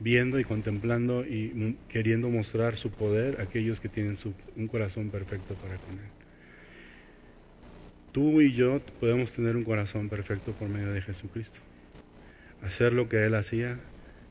[0.00, 4.16] viendo y contemplando y queriendo mostrar su poder a aquellos que tienen
[4.56, 6.26] un corazón perfecto para con Él
[8.16, 11.58] tú y yo podemos tener un corazón perfecto por medio de Jesucristo.
[12.62, 13.78] Hacer lo que Él hacía,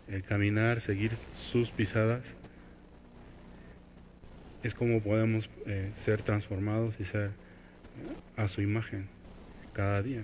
[0.08, 2.24] el caminar, seguir sus pisadas,
[4.66, 7.32] es como podemos eh, ser transformados y ser
[8.36, 9.08] a su imagen
[9.74, 10.24] cada día.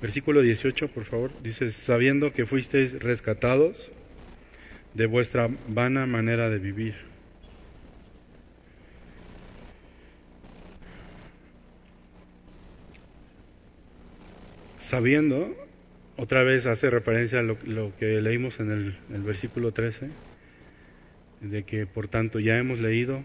[0.00, 3.92] Versículo 18, por favor, dice, sabiendo que fuisteis rescatados
[4.94, 7.12] de vuestra vana manera de vivir
[14.92, 15.56] sabiendo,
[16.18, 17.56] otra vez hace referencia a lo,
[17.96, 20.10] que leímos en el, versículo 13,
[21.42, 23.22] de que por tanto ya hemos leído,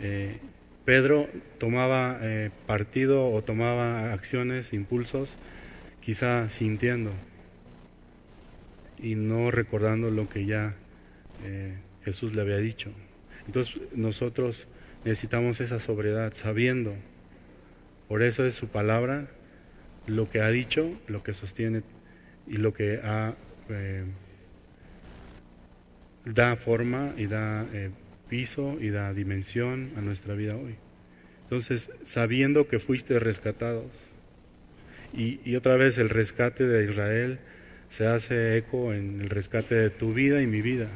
[0.00, 0.38] eh,
[0.84, 5.36] Pedro tomaba eh, partido o tomaba acciones, impulsos,
[6.00, 7.12] quizá sintiendo
[8.98, 10.74] y no recordando lo que ya
[11.44, 12.90] eh, Jesús le había dicho.
[13.46, 14.66] Entonces nosotros
[15.04, 16.94] necesitamos esa sobriedad, sabiendo,
[18.08, 19.28] por eso es su palabra,
[20.06, 21.82] lo que ha dicho, lo que sostiene
[22.48, 23.34] y lo que ha,
[26.24, 27.90] da forma y da eh,
[28.28, 30.74] piso y da dimensión a nuestra vida hoy.
[31.44, 33.90] Entonces, sabiendo que fuiste rescatados,
[35.12, 37.38] y, otra vez el rescate de Israel
[37.90, 40.88] se hace eco en el rescate de tu vida y mi vida.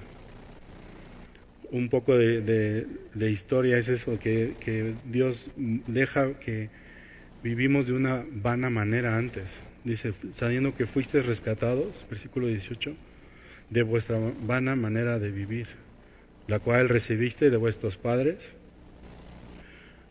[1.70, 6.70] Un poco de, historia es eso, que, que, Dios deja que
[7.42, 9.60] vivimos de una vana manera antes.
[9.84, 12.96] Dice, sabiendo que fuisteis rescatados, versículo 18,
[13.70, 15.68] de vuestra vana manera de vivir,
[16.46, 18.52] la cual recibiste de vuestros padres,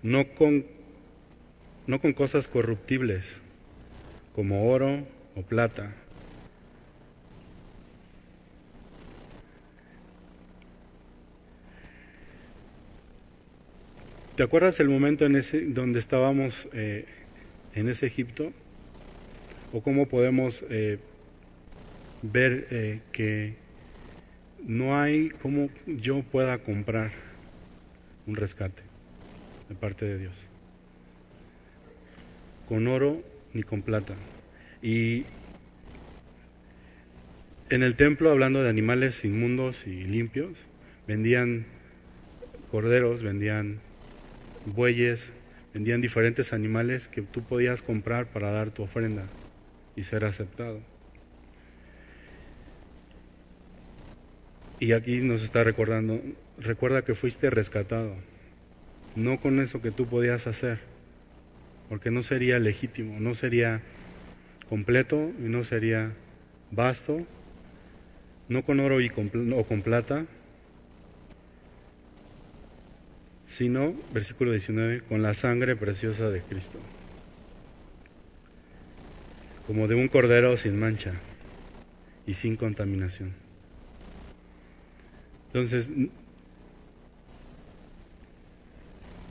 [0.01, 0.65] no con,
[1.87, 3.41] no con cosas corruptibles,
[4.33, 5.95] como oro o plata
[14.35, 17.05] ¿Te acuerdas el momento en ese donde estábamos eh,
[17.73, 18.51] en ese Egipto?
[19.71, 20.99] ¿O cómo podemos eh,
[22.31, 23.57] ver eh, que
[24.63, 27.11] no hay cómo yo pueda comprar
[28.25, 28.83] un rescate
[29.69, 30.47] de parte de Dios?
[32.65, 34.15] Con oro ni con plata.
[34.81, 35.27] Y
[37.69, 40.57] en el templo, hablando de animales inmundos y limpios,
[41.07, 41.65] vendían
[42.69, 43.81] corderos, vendían
[44.65, 45.29] bueyes,
[45.73, 49.31] vendían diferentes animales que tú podías comprar para dar tu ofrenda
[49.95, 50.94] y ser aceptado.
[54.79, 56.21] Y aquí nos está recordando,
[56.57, 58.15] recuerda que fuiste rescatado,
[59.15, 60.79] no con eso que tú podías hacer,
[61.87, 63.81] porque no sería legítimo, no sería
[64.67, 66.13] completo y no sería
[66.71, 67.25] vasto,
[68.49, 69.09] no con oro y
[69.53, 70.25] o con plata,
[73.47, 76.81] sino, versículo 19, con la sangre preciosa de Cristo,
[79.65, 81.13] como de un cordero sin mancha
[82.27, 83.44] y sin contaminación.
[85.55, 85.89] Entonces,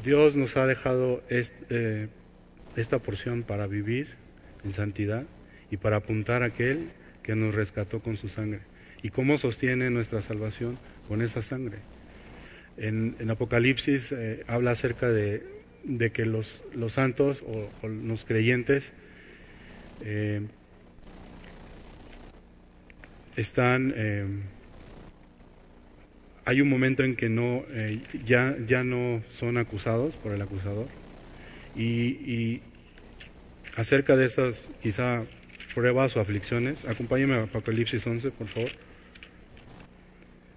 [0.03, 2.09] Dios nos ha dejado eh,
[2.77, 4.09] esta porción para vivir
[4.65, 5.27] en santidad
[5.71, 6.89] y para apuntar a aquel
[7.23, 8.61] que nos rescató con su sangre.
[9.03, 10.79] ¿Y cómo sostiene nuestra salvación?
[11.09, 11.77] Con esa sangre.
[12.79, 15.43] En, Apocalipsis eh, habla acerca de,
[16.15, 18.95] que los, santos o, los creyentes
[20.01, 20.41] eh,
[23.37, 23.93] están
[26.45, 27.65] hay un momento en que no
[28.25, 30.89] ya ya no son acusados por el acusador
[31.75, 32.61] y,
[33.77, 35.25] acerca de esas quizá
[35.75, 38.71] pruebas o aflicciones acompáñeme a Apocalipsis 11 por favor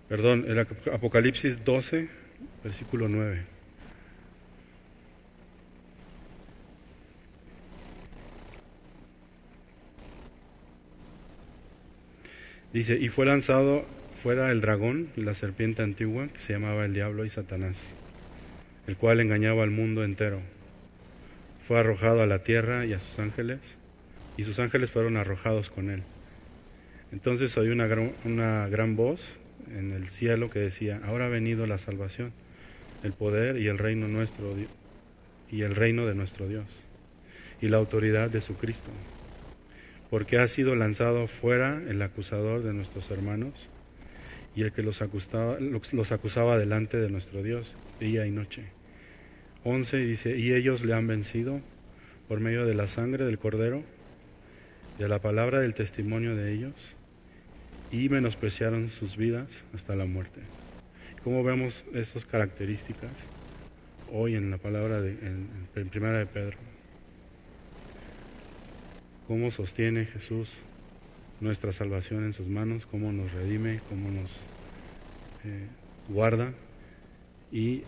[0.08, 2.08] Perdón, el Apocalipsis 12,
[2.64, 3.44] versículo 9.
[12.72, 13.86] Dice, y fue lanzado
[14.28, 17.92] fuera el dragón, la serpiente antigua, que se llamaba el diablo y Satanás,
[18.86, 20.42] el cual engañaba al mundo entero.
[21.62, 23.78] Fue arrojado a la tierra y a sus ángeles,
[24.36, 26.04] y sus ángeles fueron arrojados con él.
[27.14, 27.88] Entonces oí una
[28.26, 29.30] una gran voz
[29.72, 32.34] en el cielo que decía, ahora ha venido la salvación,
[33.04, 34.58] el poder y el reino nuestro
[35.50, 36.68] y el reino de nuestro Dios
[37.62, 38.92] y la autoridad de su Cristo,
[40.10, 43.70] porque ha sido lanzado fuera el acusador de nuestros hermanos
[44.58, 48.64] y el que los acusaba, los acusaba delante de nuestro Dios día y noche.
[49.64, 51.62] 11 dice, y ellos le han vencido
[52.28, 53.84] por medio de la sangre del cordero,
[54.98, 56.96] de la palabra del testimonio de ellos,
[57.92, 60.42] y menospreciaron sus vidas hasta la muerte.
[61.24, 63.28] ¿Cómo vemos estas características
[64.08, 66.58] hoy en la palabra de, en, Primera de Pedro?
[69.28, 70.50] ¿Cómo sostiene Jesús
[71.40, 72.86] nuestra salvación en sus manos?
[72.86, 73.82] ¿Cómo nos redime?
[73.90, 74.42] ¿Cómo nos
[75.44, 75.68] eh,
[76.08, 76.54] guarda?
[77.52, 77.84] Y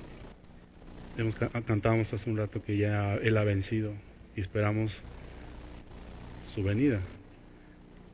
[1.17, 3.93] hemos, cantamos hace un rato que ya Él ha vencido
[4.35, 5.01] y esperamos
[6.41, 7.01] su venida.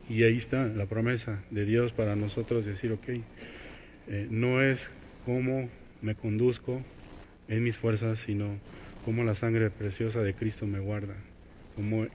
[0.08, 3.10] Y ahí está la promesa de Dios para nosotros decir, ok,
[4.08, 4.92] eh, no es
[5.26, 5.70] cómo
[6.02, 6.84] me conduzco
[7.48, 8.56] en mis fuerzas, sino
[9.04, 11.16] cómo la sangre preciosa de Cristo me guarda,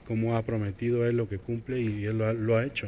[0.05, 2.87] cómo, ha prometido Él lo que cumple y Él lo ha, hecho.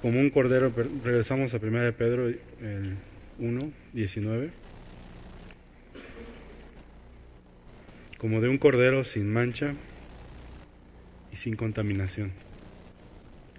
[0.00, 0.72] Como un cordero,
[1.02, 2.30] regresamos a 1 de Pedro
[3.38, 4.52] 1, 19.
[8.16, 9.74] Como de un cordero sin mancha
[11.32, 12.32] y sin contaminación.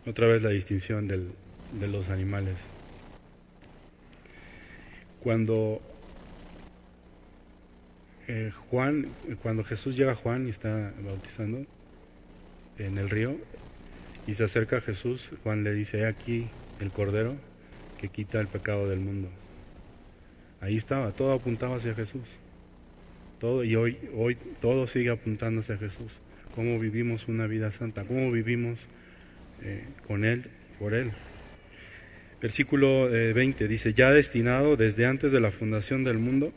[0.06, 2.58] Otra vez la distinción de los animales.
[5.20, 5.82] Cuando
[8.30, 11.66] eh, Juan, cuando Jesús llega a Juan y está bautizando,
[12.78, 13.38] en el río
[14.30, 17.36] y se acerca a Jesús, Juan le dice, he aquí el Cordero
[17.98, 19.28] que quita el pecado del mundo.
[20.62, 22.22] Ahí estaba, todo apuntaba hacia Jesús.
[23.40, 26.20] Todo, y hoy, hoy todo sigue apuntando hacia Jesús.
[26.54, 28.88] Cómo vivimos una vida santa, cómo vivimos
[29.64, 30.46] eh, con Él,
[30.78, 31.12] por Él.
[32.40, 36.54] Versículo 20 eh, dice, ya destinado desde antes de la fundación del mundo,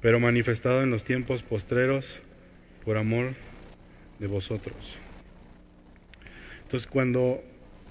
[0.00, 2.20] pero manifestado en los tiempos postreros
[2.84, 3.32] por amor
[4.20, 5.00] de vosotros.
[6.72, 7.44] Entonces cuando,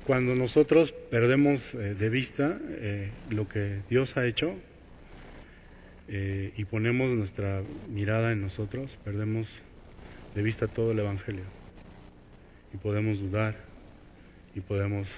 [0.08, 4.56] cuando nosotros perdemos eh, de vista eh, lo que Dios ha hecho
[6.10, 9.60] y ponemos nuestra mirada en nosotros, perdemos
[10.34, 11.44] de vista todo el Evangelio
[12.74, 13.56] y podemos dudar
[14.56, 15.10] y podemos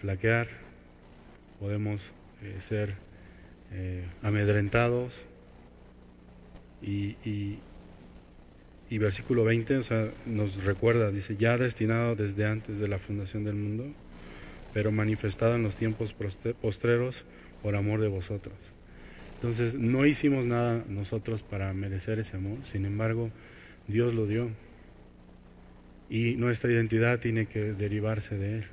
[0.00, 0.48] flaquear,
[1.60, 2.12] podemos
[2.42, 2.94] eh, ser
[3.72, 5.22] eh, amedrentados.
[6.82, 7.58] Y,
[8.98, 13.54] versículo 20 o sea, nos recuerda, dice, ya destinado desde antes de la fundación del
[13.54, 13.84] mundo,
[14.72, 16.14] pero manifestado en los tiempos
[16.60, 17.24] postreros
[17.62, 18.54] por amor de vosotros.
[19.36, 23.30] Entonces, no hicimos nada nosotros para merecer ese amor, sin embargo,
[23.88, 24.50] Dios lo dio.
[26.08, 28.64] Y nuestra identidad tiene que derivarse de Él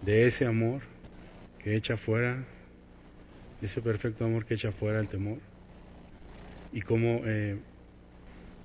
[0.00, 0.82] de ese amor
[1.58, 2.44] que echa fuera,
[3.60, 5.38] ese perfecto amor que echa fuera el temor,
[6.72, 7.58] y como eh,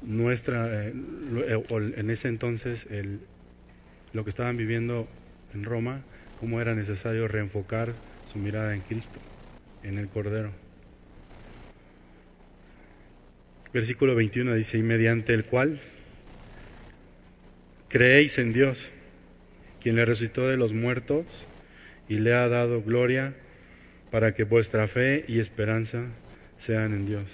[0.05, 0.93] nuestra, eh,
[1.47, 3.19] eh, en ese entonces, el,
[4.11, 5.07] lo que estaban viviendo
[5.53, 6.03] en Roma,
[6.39, 7.95] cómo era necesario reenfocar
[8.25, 9.19] su mirada en Cristo,
[9.83, 10.51] en el Cordero.
[13.73, 15.79] Versículo 21 dice, y mediante el cual
[17.87, 18.89] creéis en Dios
[19.81, 21.25] quien le resucitó de los muertos
[22.07, 23.35] y le ha dado gloria
[24.11, 26.07] para que vuestra fe y esperanza
[26.57, 27.25] sean en Dios.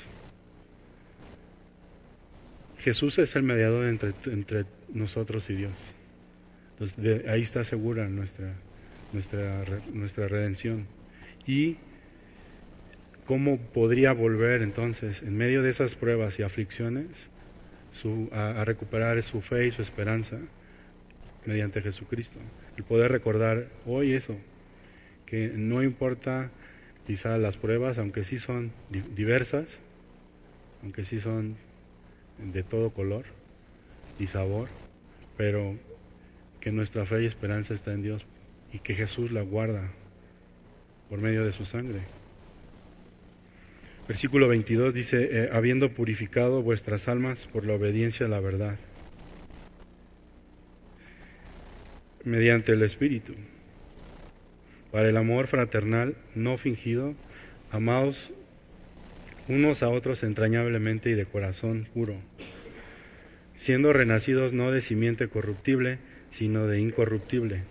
[2.79, 5.73] Jesús es el mediador entre, entre nosotros y Dios.
[7.27, 8.55] Ahí está segura nuestra,
[9.11, 10.85] nuestra, nuestra redención.
[11.45, 11.77] Y
[13.25, 17.29] cómo podría volver entonces, en medio de esas pruebas y aflicciones,
[18.31, 20.39] a recuperar su fe y su esperanza
[21.45, 22.39] mediante Jesucristo.
[22.77, 24.37] El poder recordar hoy eso,
[25.25, 26.49] que no importa
[27.07, 29.79] quizá las pruebas, aunque sí son diversas,
[30.81, 31.57] aunque sí son
[32.43, 33.25] de todo color
[34.19, 34.69] y sabor,
[35.37, 35.77] pero
[36.59, 38.25] que nuestra fe y esperanza está en Dios
[38.73, 39.91] y que Jesús la guarda
[41.09, 42.01] por medio de su sangre.
[44.07, 48.79] Versículo 22 dice, eh, habiendo purificado vuestras almas por la obediencia a la verdad
[52.23, 53.33] mediante el Espíritu.
[54.91, 57.15] Para el amor fraternal no fingido,
[57.71, 58.31] amaos
[59.49, 62.15] unos a otros entrañablemente y de corazón puro,
[63.55, 65.97] siendo renacidos no de simiente corruptible,
[66.29, 67.63] sino de incorruptible,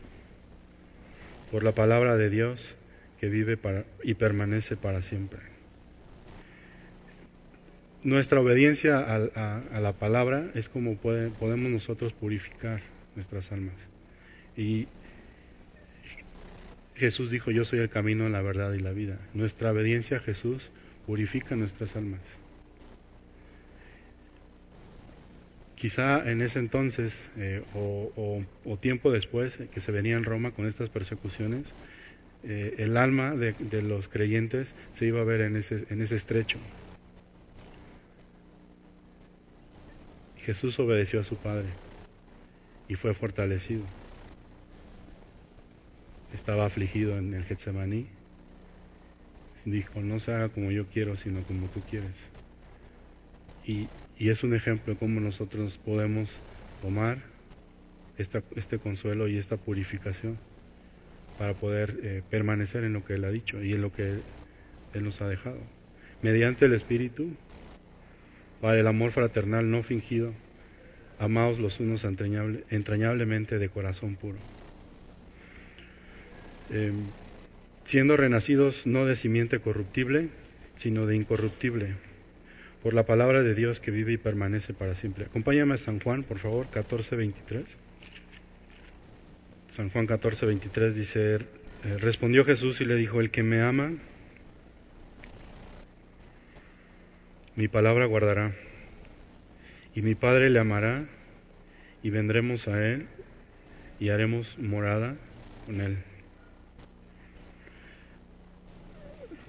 [1.51, 2.75] por la palabra de Dios
[3.21, 5.41] que vive para, y permanece para siempre.
[8.03, 12.81] Nuestra obediencia a, la palabra es como podemos nosotros purificar
[13.17, 13.75] nuestras almas.
[14.57, 14.87] Y
[16.97, 19.19] Jesús dijo, yo soy el camino, la verdad y la vida.
[19.35, 20.71] Nuestra obediencia a Jesús
[21.09, 22.21] purifica nuestras almas.
[25.75, 28.45] Quizá en ese entonces eh, o,
[28.79, 31.73] tiempo después que se venía en Roma con estas persecuciones,
[32.45, 36.15] eh, el alma de, de, los creyentes se iba a ver en ese, en ese
[36.15, 36.59] estrecho.
[40.37, 41.71] Jesús obedeció a su Padre
[42.87, 43.83] y fue fortalecido
[46.35, 48.07] estaba afligido en el Getsemaní,
[49.71, 52.15] dijo, no se haga como yo quiero, sino como tú quieres.
[53.65, 56.41] Y, es un ejemplo de cómo nosotros podemos
[56.81, 57.19] tomar
[58.17, 60.39] este consuelo y esta purificación
[61.39, 64.25] para poder eh, permanecer en lo que Él ha dicho y en lo que
[64.93, 65.61] Él nos ha dejado.
[66.21, 67.31] Mediante el Espíritu,
[68.61, 70.35] para el amor fraternal no fingido,
[71.19, 74.39] amados los unos entrañablemente de corazón puro.
[76.71, 77.13] Em,
[77.89, 80.29] siendo renacidos no de simiente corruptible,
[80.77, 81.95] sino de incorruptible,
[82.83, 85.25] por la palabra de Dios que vive y permanece para siempre.
[85.25, 87.65] Acompáñame a San Juan, por favor, 14:23.
[89.71, 91.39] San Juan 14:23 dice, eh,
[91.99, 93.95] respondió Jesús y le dijo, el que me ama,
[97.57, 98.55] mi palabra guardará,
[99.95, 101.07] y mi Padre le amará,
[102.03, 103.09] y vendremos a él,
[103.99, 105.17] y haremos morada
[105.65, 106.05] con él.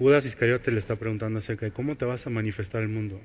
[0.00, 3.20] Judas Iscariote le está preguntando acerca de cómo te vas a manifestar el mundo.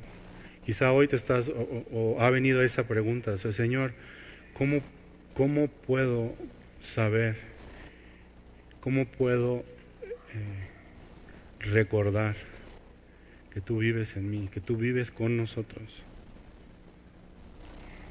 [0.66, 3.94] Quizá hoy te estás o, ha venido esa pregunta, Señor,
[4.54, 4.84] ¿cómo
[5.34, 6.36] ¿cómo puedo
[6.82, 7.38] saber,
[8.82, 9.64] cómo puedo
[10.34, 10.68] eh,
[11.60, 12.36] recordar
[13.54, 16.04] que tú vives en mí, que tú vives con nosotros?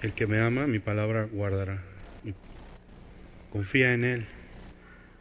[0.01, 1.83] El que me ama, mi palabra guardará.
[3.51, 4.27] Confía en Él,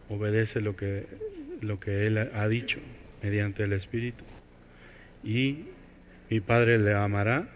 [0.07, 1.05] obedece lo que,
[1.59, 2.79] lo que Él ha dicho
[3.23, 4.23] mediante el Espíritu.
[5.23, 5.65] Y
[6.29, 7.47] mi Padre le amará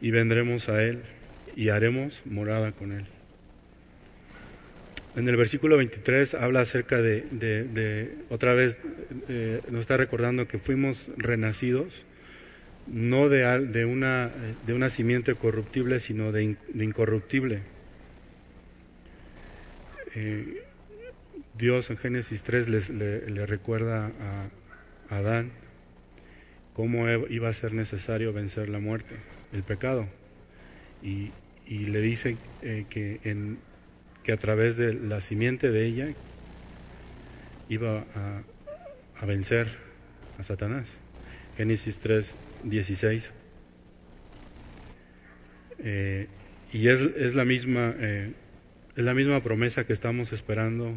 [0.00, 1.02] y vendremos a Él
[1.56, 3.04] y haremos morada con Él.
[5.16, 8.78] En el versículo 23 habla acerca de, otra vez,
[9.28, 12.04] eh, nos está recordando que fuimos renacidos,
[12.86, 14.30] no de, una,
[14.64, 17.62] de una simiente corruptible, sino de, incorruptible.
[20.14, 20.62] Eh,
[21.58, 25.50] Dios en Génesis 3 les, le, recuerda a Adán
[26.72, 29.16] cómo iba a ser necesario vencer la muerte,
[29.52, 30.06] el pecado.
[31.02, 31.32] Y,
[31.66, 36.08] le dice eh, que, a través de la simiente de ella
[37.68, 38.06] iba
[39.20, 39.66] a, vencer
[40.38, 40.86] a Satanás.
[41.56, 43.32] Génesis 3, 16.
[45.80, 46.28] Eh,
[46.72, 48.32] y es, es, la misma, eh,
[48.94, 50.96] es la misma promesa que estamos esperando,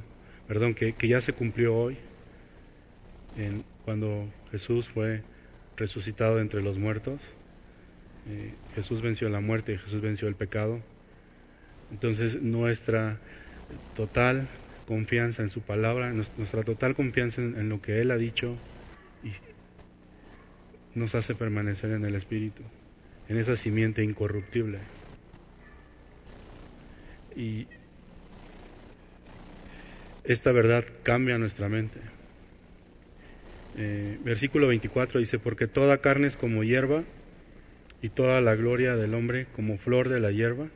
[0.51, 1.97] perdón, que, ya se cumplió hoy,
[3.85, 5.23] cuando Jesús fue
[5.77, 7.21] resucitado entre los muertos.
[8.27, 10.81] Eh, Jesús venció la muerte, Jesús venció el pecado.
[11.89, 13.17] Entonces nuestra
[13.95, 14.49] total
[14.89, 18.57] confianza en su palabra, nuestra total confianza en, lo que Él ha dicho
[19.23, 19.31] y
[20.99, 22.61] nos hace permanecer en el Espíritu,
[23.29, 24.79] en esa simiente incorruptible.
[27.37, 27.67] Y
[30.23, 31.99] esta verdad cambia nuestra mente.
[33.77, 37.03] Eh, versículo 24 dice, porque toda carne es como hierba
[38.01, 40.67] y toda la gloria del hombre como flor de la hierba.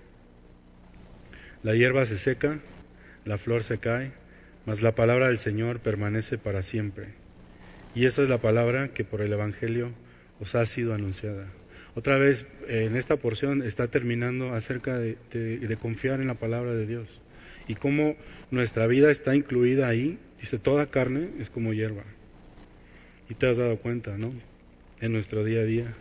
[1.64, 2.60] La hierba se seca,
[3.26, 4.12] la flor se cae,
[4.66, 7.08] mas la palabra del Señor permanece para siempre.
[7.94, 9.92] Y esa es la palabra que por el Evangelio
[10.40, 11.48] os ha sido anunciada.
[11.96, 17.22] Otra vez, en esta porción está terminando acerca de confiar en la palabra de Dios
[17.68, 18.16] y cómo
[18.52, 20.20] nuestra vida está incluida ahí.
[20.40, 22.04] Dice, toda carne es como hierba.
[23.30, 24.32] Y te has dado cuenta, ¿no?
[25.00, 25.96] En nuestro día a día,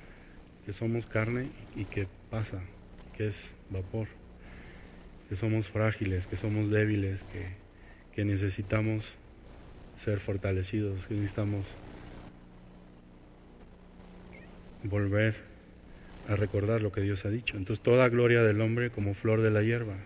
[0.66, 2.62] que somos carne y que pasa,
[3.16, 4.08] que es vapor,
[5.28, 7.46] que somos frágiles, que somos débiles, que,
[8.14, 9.16] que necesitamos
[9.96, 11.66] ser fortalecidos, que necesitamos
[14.84, 15.34] volver
[16.28, 17.56] a recordar lo que Dios ha dicho.
[17.56, 19.96] Entonces toda gloria del hombre como flor de la hierba.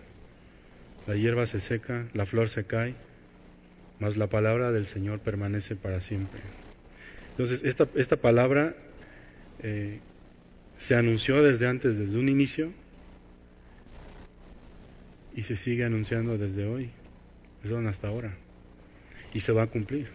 [1.07, 2.93] La hierba se seca, la flor se cae,
[3.97, 6.41] mas la palabra del Señor permanece para siempre.
[7.29, 8.75] Entonces, esta, esta palabra
[9.59, 10.01] eh,
[10.77, 12.73] se anunció desde antes, desde un inicio,
[15.33, 16.89] y se sigue anunciando desde hoy,
[17.61, 18.35] perdón, hasta ahora,
[19.33, 20.09] y se va a cumplir.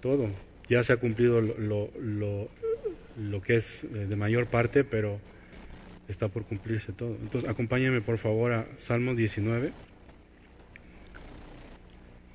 [0.00, 0.34] Todo,
[0.68, 2.48] ya se ha cumplido lo, lo,
[3.16, 5.20] lo que es eh, de mayor parte, pero
[6.08, 7.16] está por cumplirse todo.
[7.20, 9.72] Entonces, acompáñenme por favor a Salmo 19.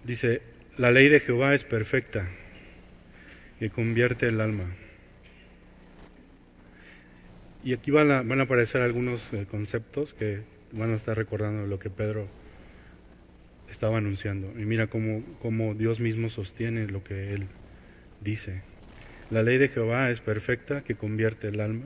[0.03, 0.41] Dice,
[0.77, 2.29] la ley de Jehová es perfecta,
[3.59, 4.65] que convierte el alma.
[7.63, 11.89] Y aquí van a, aparecer algunos eh, conceptos que van a estar recordando lo que
[11.89, 12.27] Pedro
[13.69, 14.53] estaba anunciando.
[14.59, 17.47] Y mira cómo Dios mismo sostiene lo que él
[18.21, 18.61] dice.
[19.29, 21.85] La ley de Jehová es perfecta, que convierte el alma.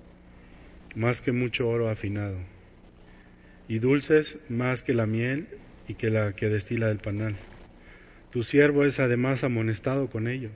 [0.95, 2.37] más que mucho oro afinado,
[3.67, 5.47] y dulces más que la miel
[5.87, 7.37] y que la que destila el panal.
[8.31, 10.53] Tu siervo es además amonestado con ellos.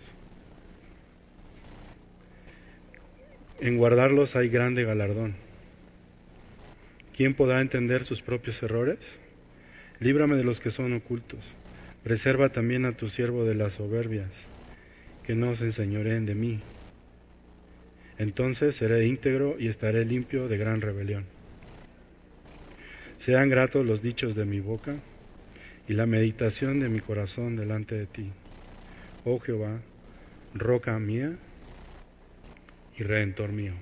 [3.60, 5.36] En guardarlos hay grande galardón.
[7.16, 9.20] ¿Quién podrá entender sus propios errores?
[10.00, 11.40] Líbrame de los que son ocultos.
[12.04, 14.44] Preserva también a tu siervo de las soberbias,
[15.24, 16.60] que no se enseñoreen de mí.
[18.18, 21.26] Entonces seré íntegro y estaré limpio de gran rebelión.
[23.18, 24.96] Sean gratos los dichos de mi boca
[25.88, 28.32] y la meditación de mi corazón delante de ti.
[29.24, 29.82] Oh Jehová,
[30.54, 31.38] roca mía
[32.98, 33.74] y redentor mío.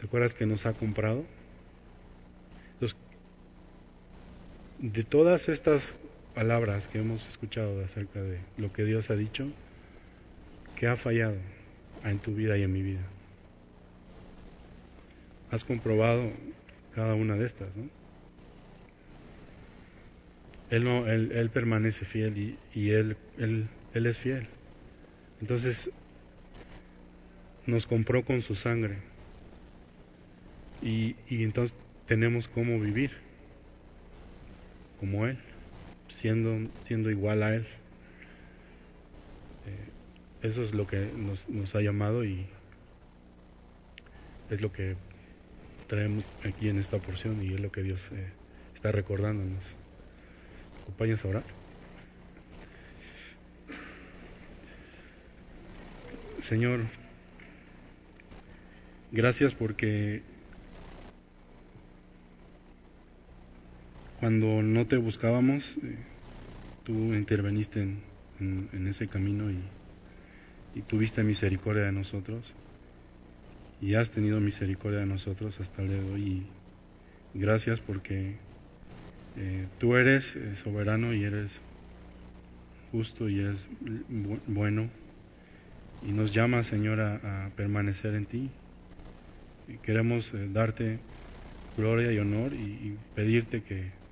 [0.00, 1.24] ¿Te acuerdas que nos ha comprado?
[4.82, 5.94] de todas estas
[6.34, 9.48] palabras que hemos escuchado acerca de lo que Dios ha dicho,
[10.74, 11.36] ¿qué ha fallado
[12.04, 13.06] en tu vida y en mi vida?
[15.50, 16.30] Has comprobado
[16.94, 17.88] cada una de estas, ¿no?
[20.70, 24.48] Él, no, él, permanece fiel y, él, él, él es fiel.
[25.42, 25.90] Entonces,
[27.66, 28.98] nos compró con su sangre.
[30.80, 31.76] Y, y entonces
[32.06, 33.10] tenemos cómo vivir
[35.02, 35.36] como Él,
[36.08, 37.66] siendo, siendo igual a Él.
[39.66, 39.88] Eh,
[40.42, 42.46] eso es lo que nos, nos, ha llamado y
[44.50, 44.96] es lo que
[45.86, 48.32] traemos aquí en esta porción y es lo que Dios eh,
[48.74, 49.62] está recordándonos.
[50.82, 51.44] ¿Acompañas a orar?
[56.40, 56.80] Señor,
[59.12, 60.22] gracias porque
[64.22, 65.96] Cuando no te buscábamos, eh,
[66.84, 67.80] tú interveniste
[68.38, 69.58] en, ese camino y,
[70.80, 72.54] tuviste misericordia de nosotros
[73.80, 76.46] y has tenido misericordia de nosotros hasta el día de hoy.
[77.34, 78.36] Y gracias porque
[79.36, 81.60] eh, tú eres eh, soberano y eres
[82.90, 83.68] justo y eres
[84.46, 84.88] bueno
[86.00, 88.50] y nos llama, Señor, a, permanecer en ti.
[89.68, 90.98] Y queremos darte
[91.76, 94.02] gloria y honor y pedirte que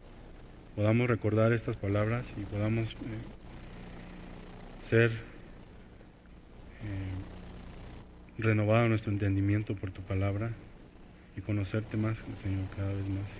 [0.74, 2.96] podamos recordar estas palabras y podamos eh,
[4.82, 5.29] ser eh,
[8.38, 10.50] renovado nuestro entendimiento por tu palabra
[11.36, 13.30] y conocerte más, Señor, cada vez más.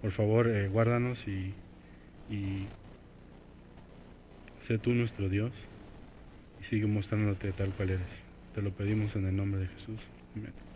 [0.00, 1.54] Por favor, eh, guárdanos y,
[2.30, 2.68] y
[4.60, 5.52] sé tú nuestro Dios
[6.60, 8.08] y sigue mostrándote tal cual eres.
[8.54, 10.00] Te lo pedimos en el nombre de Jesús.
[10.36, 10.67] Amén.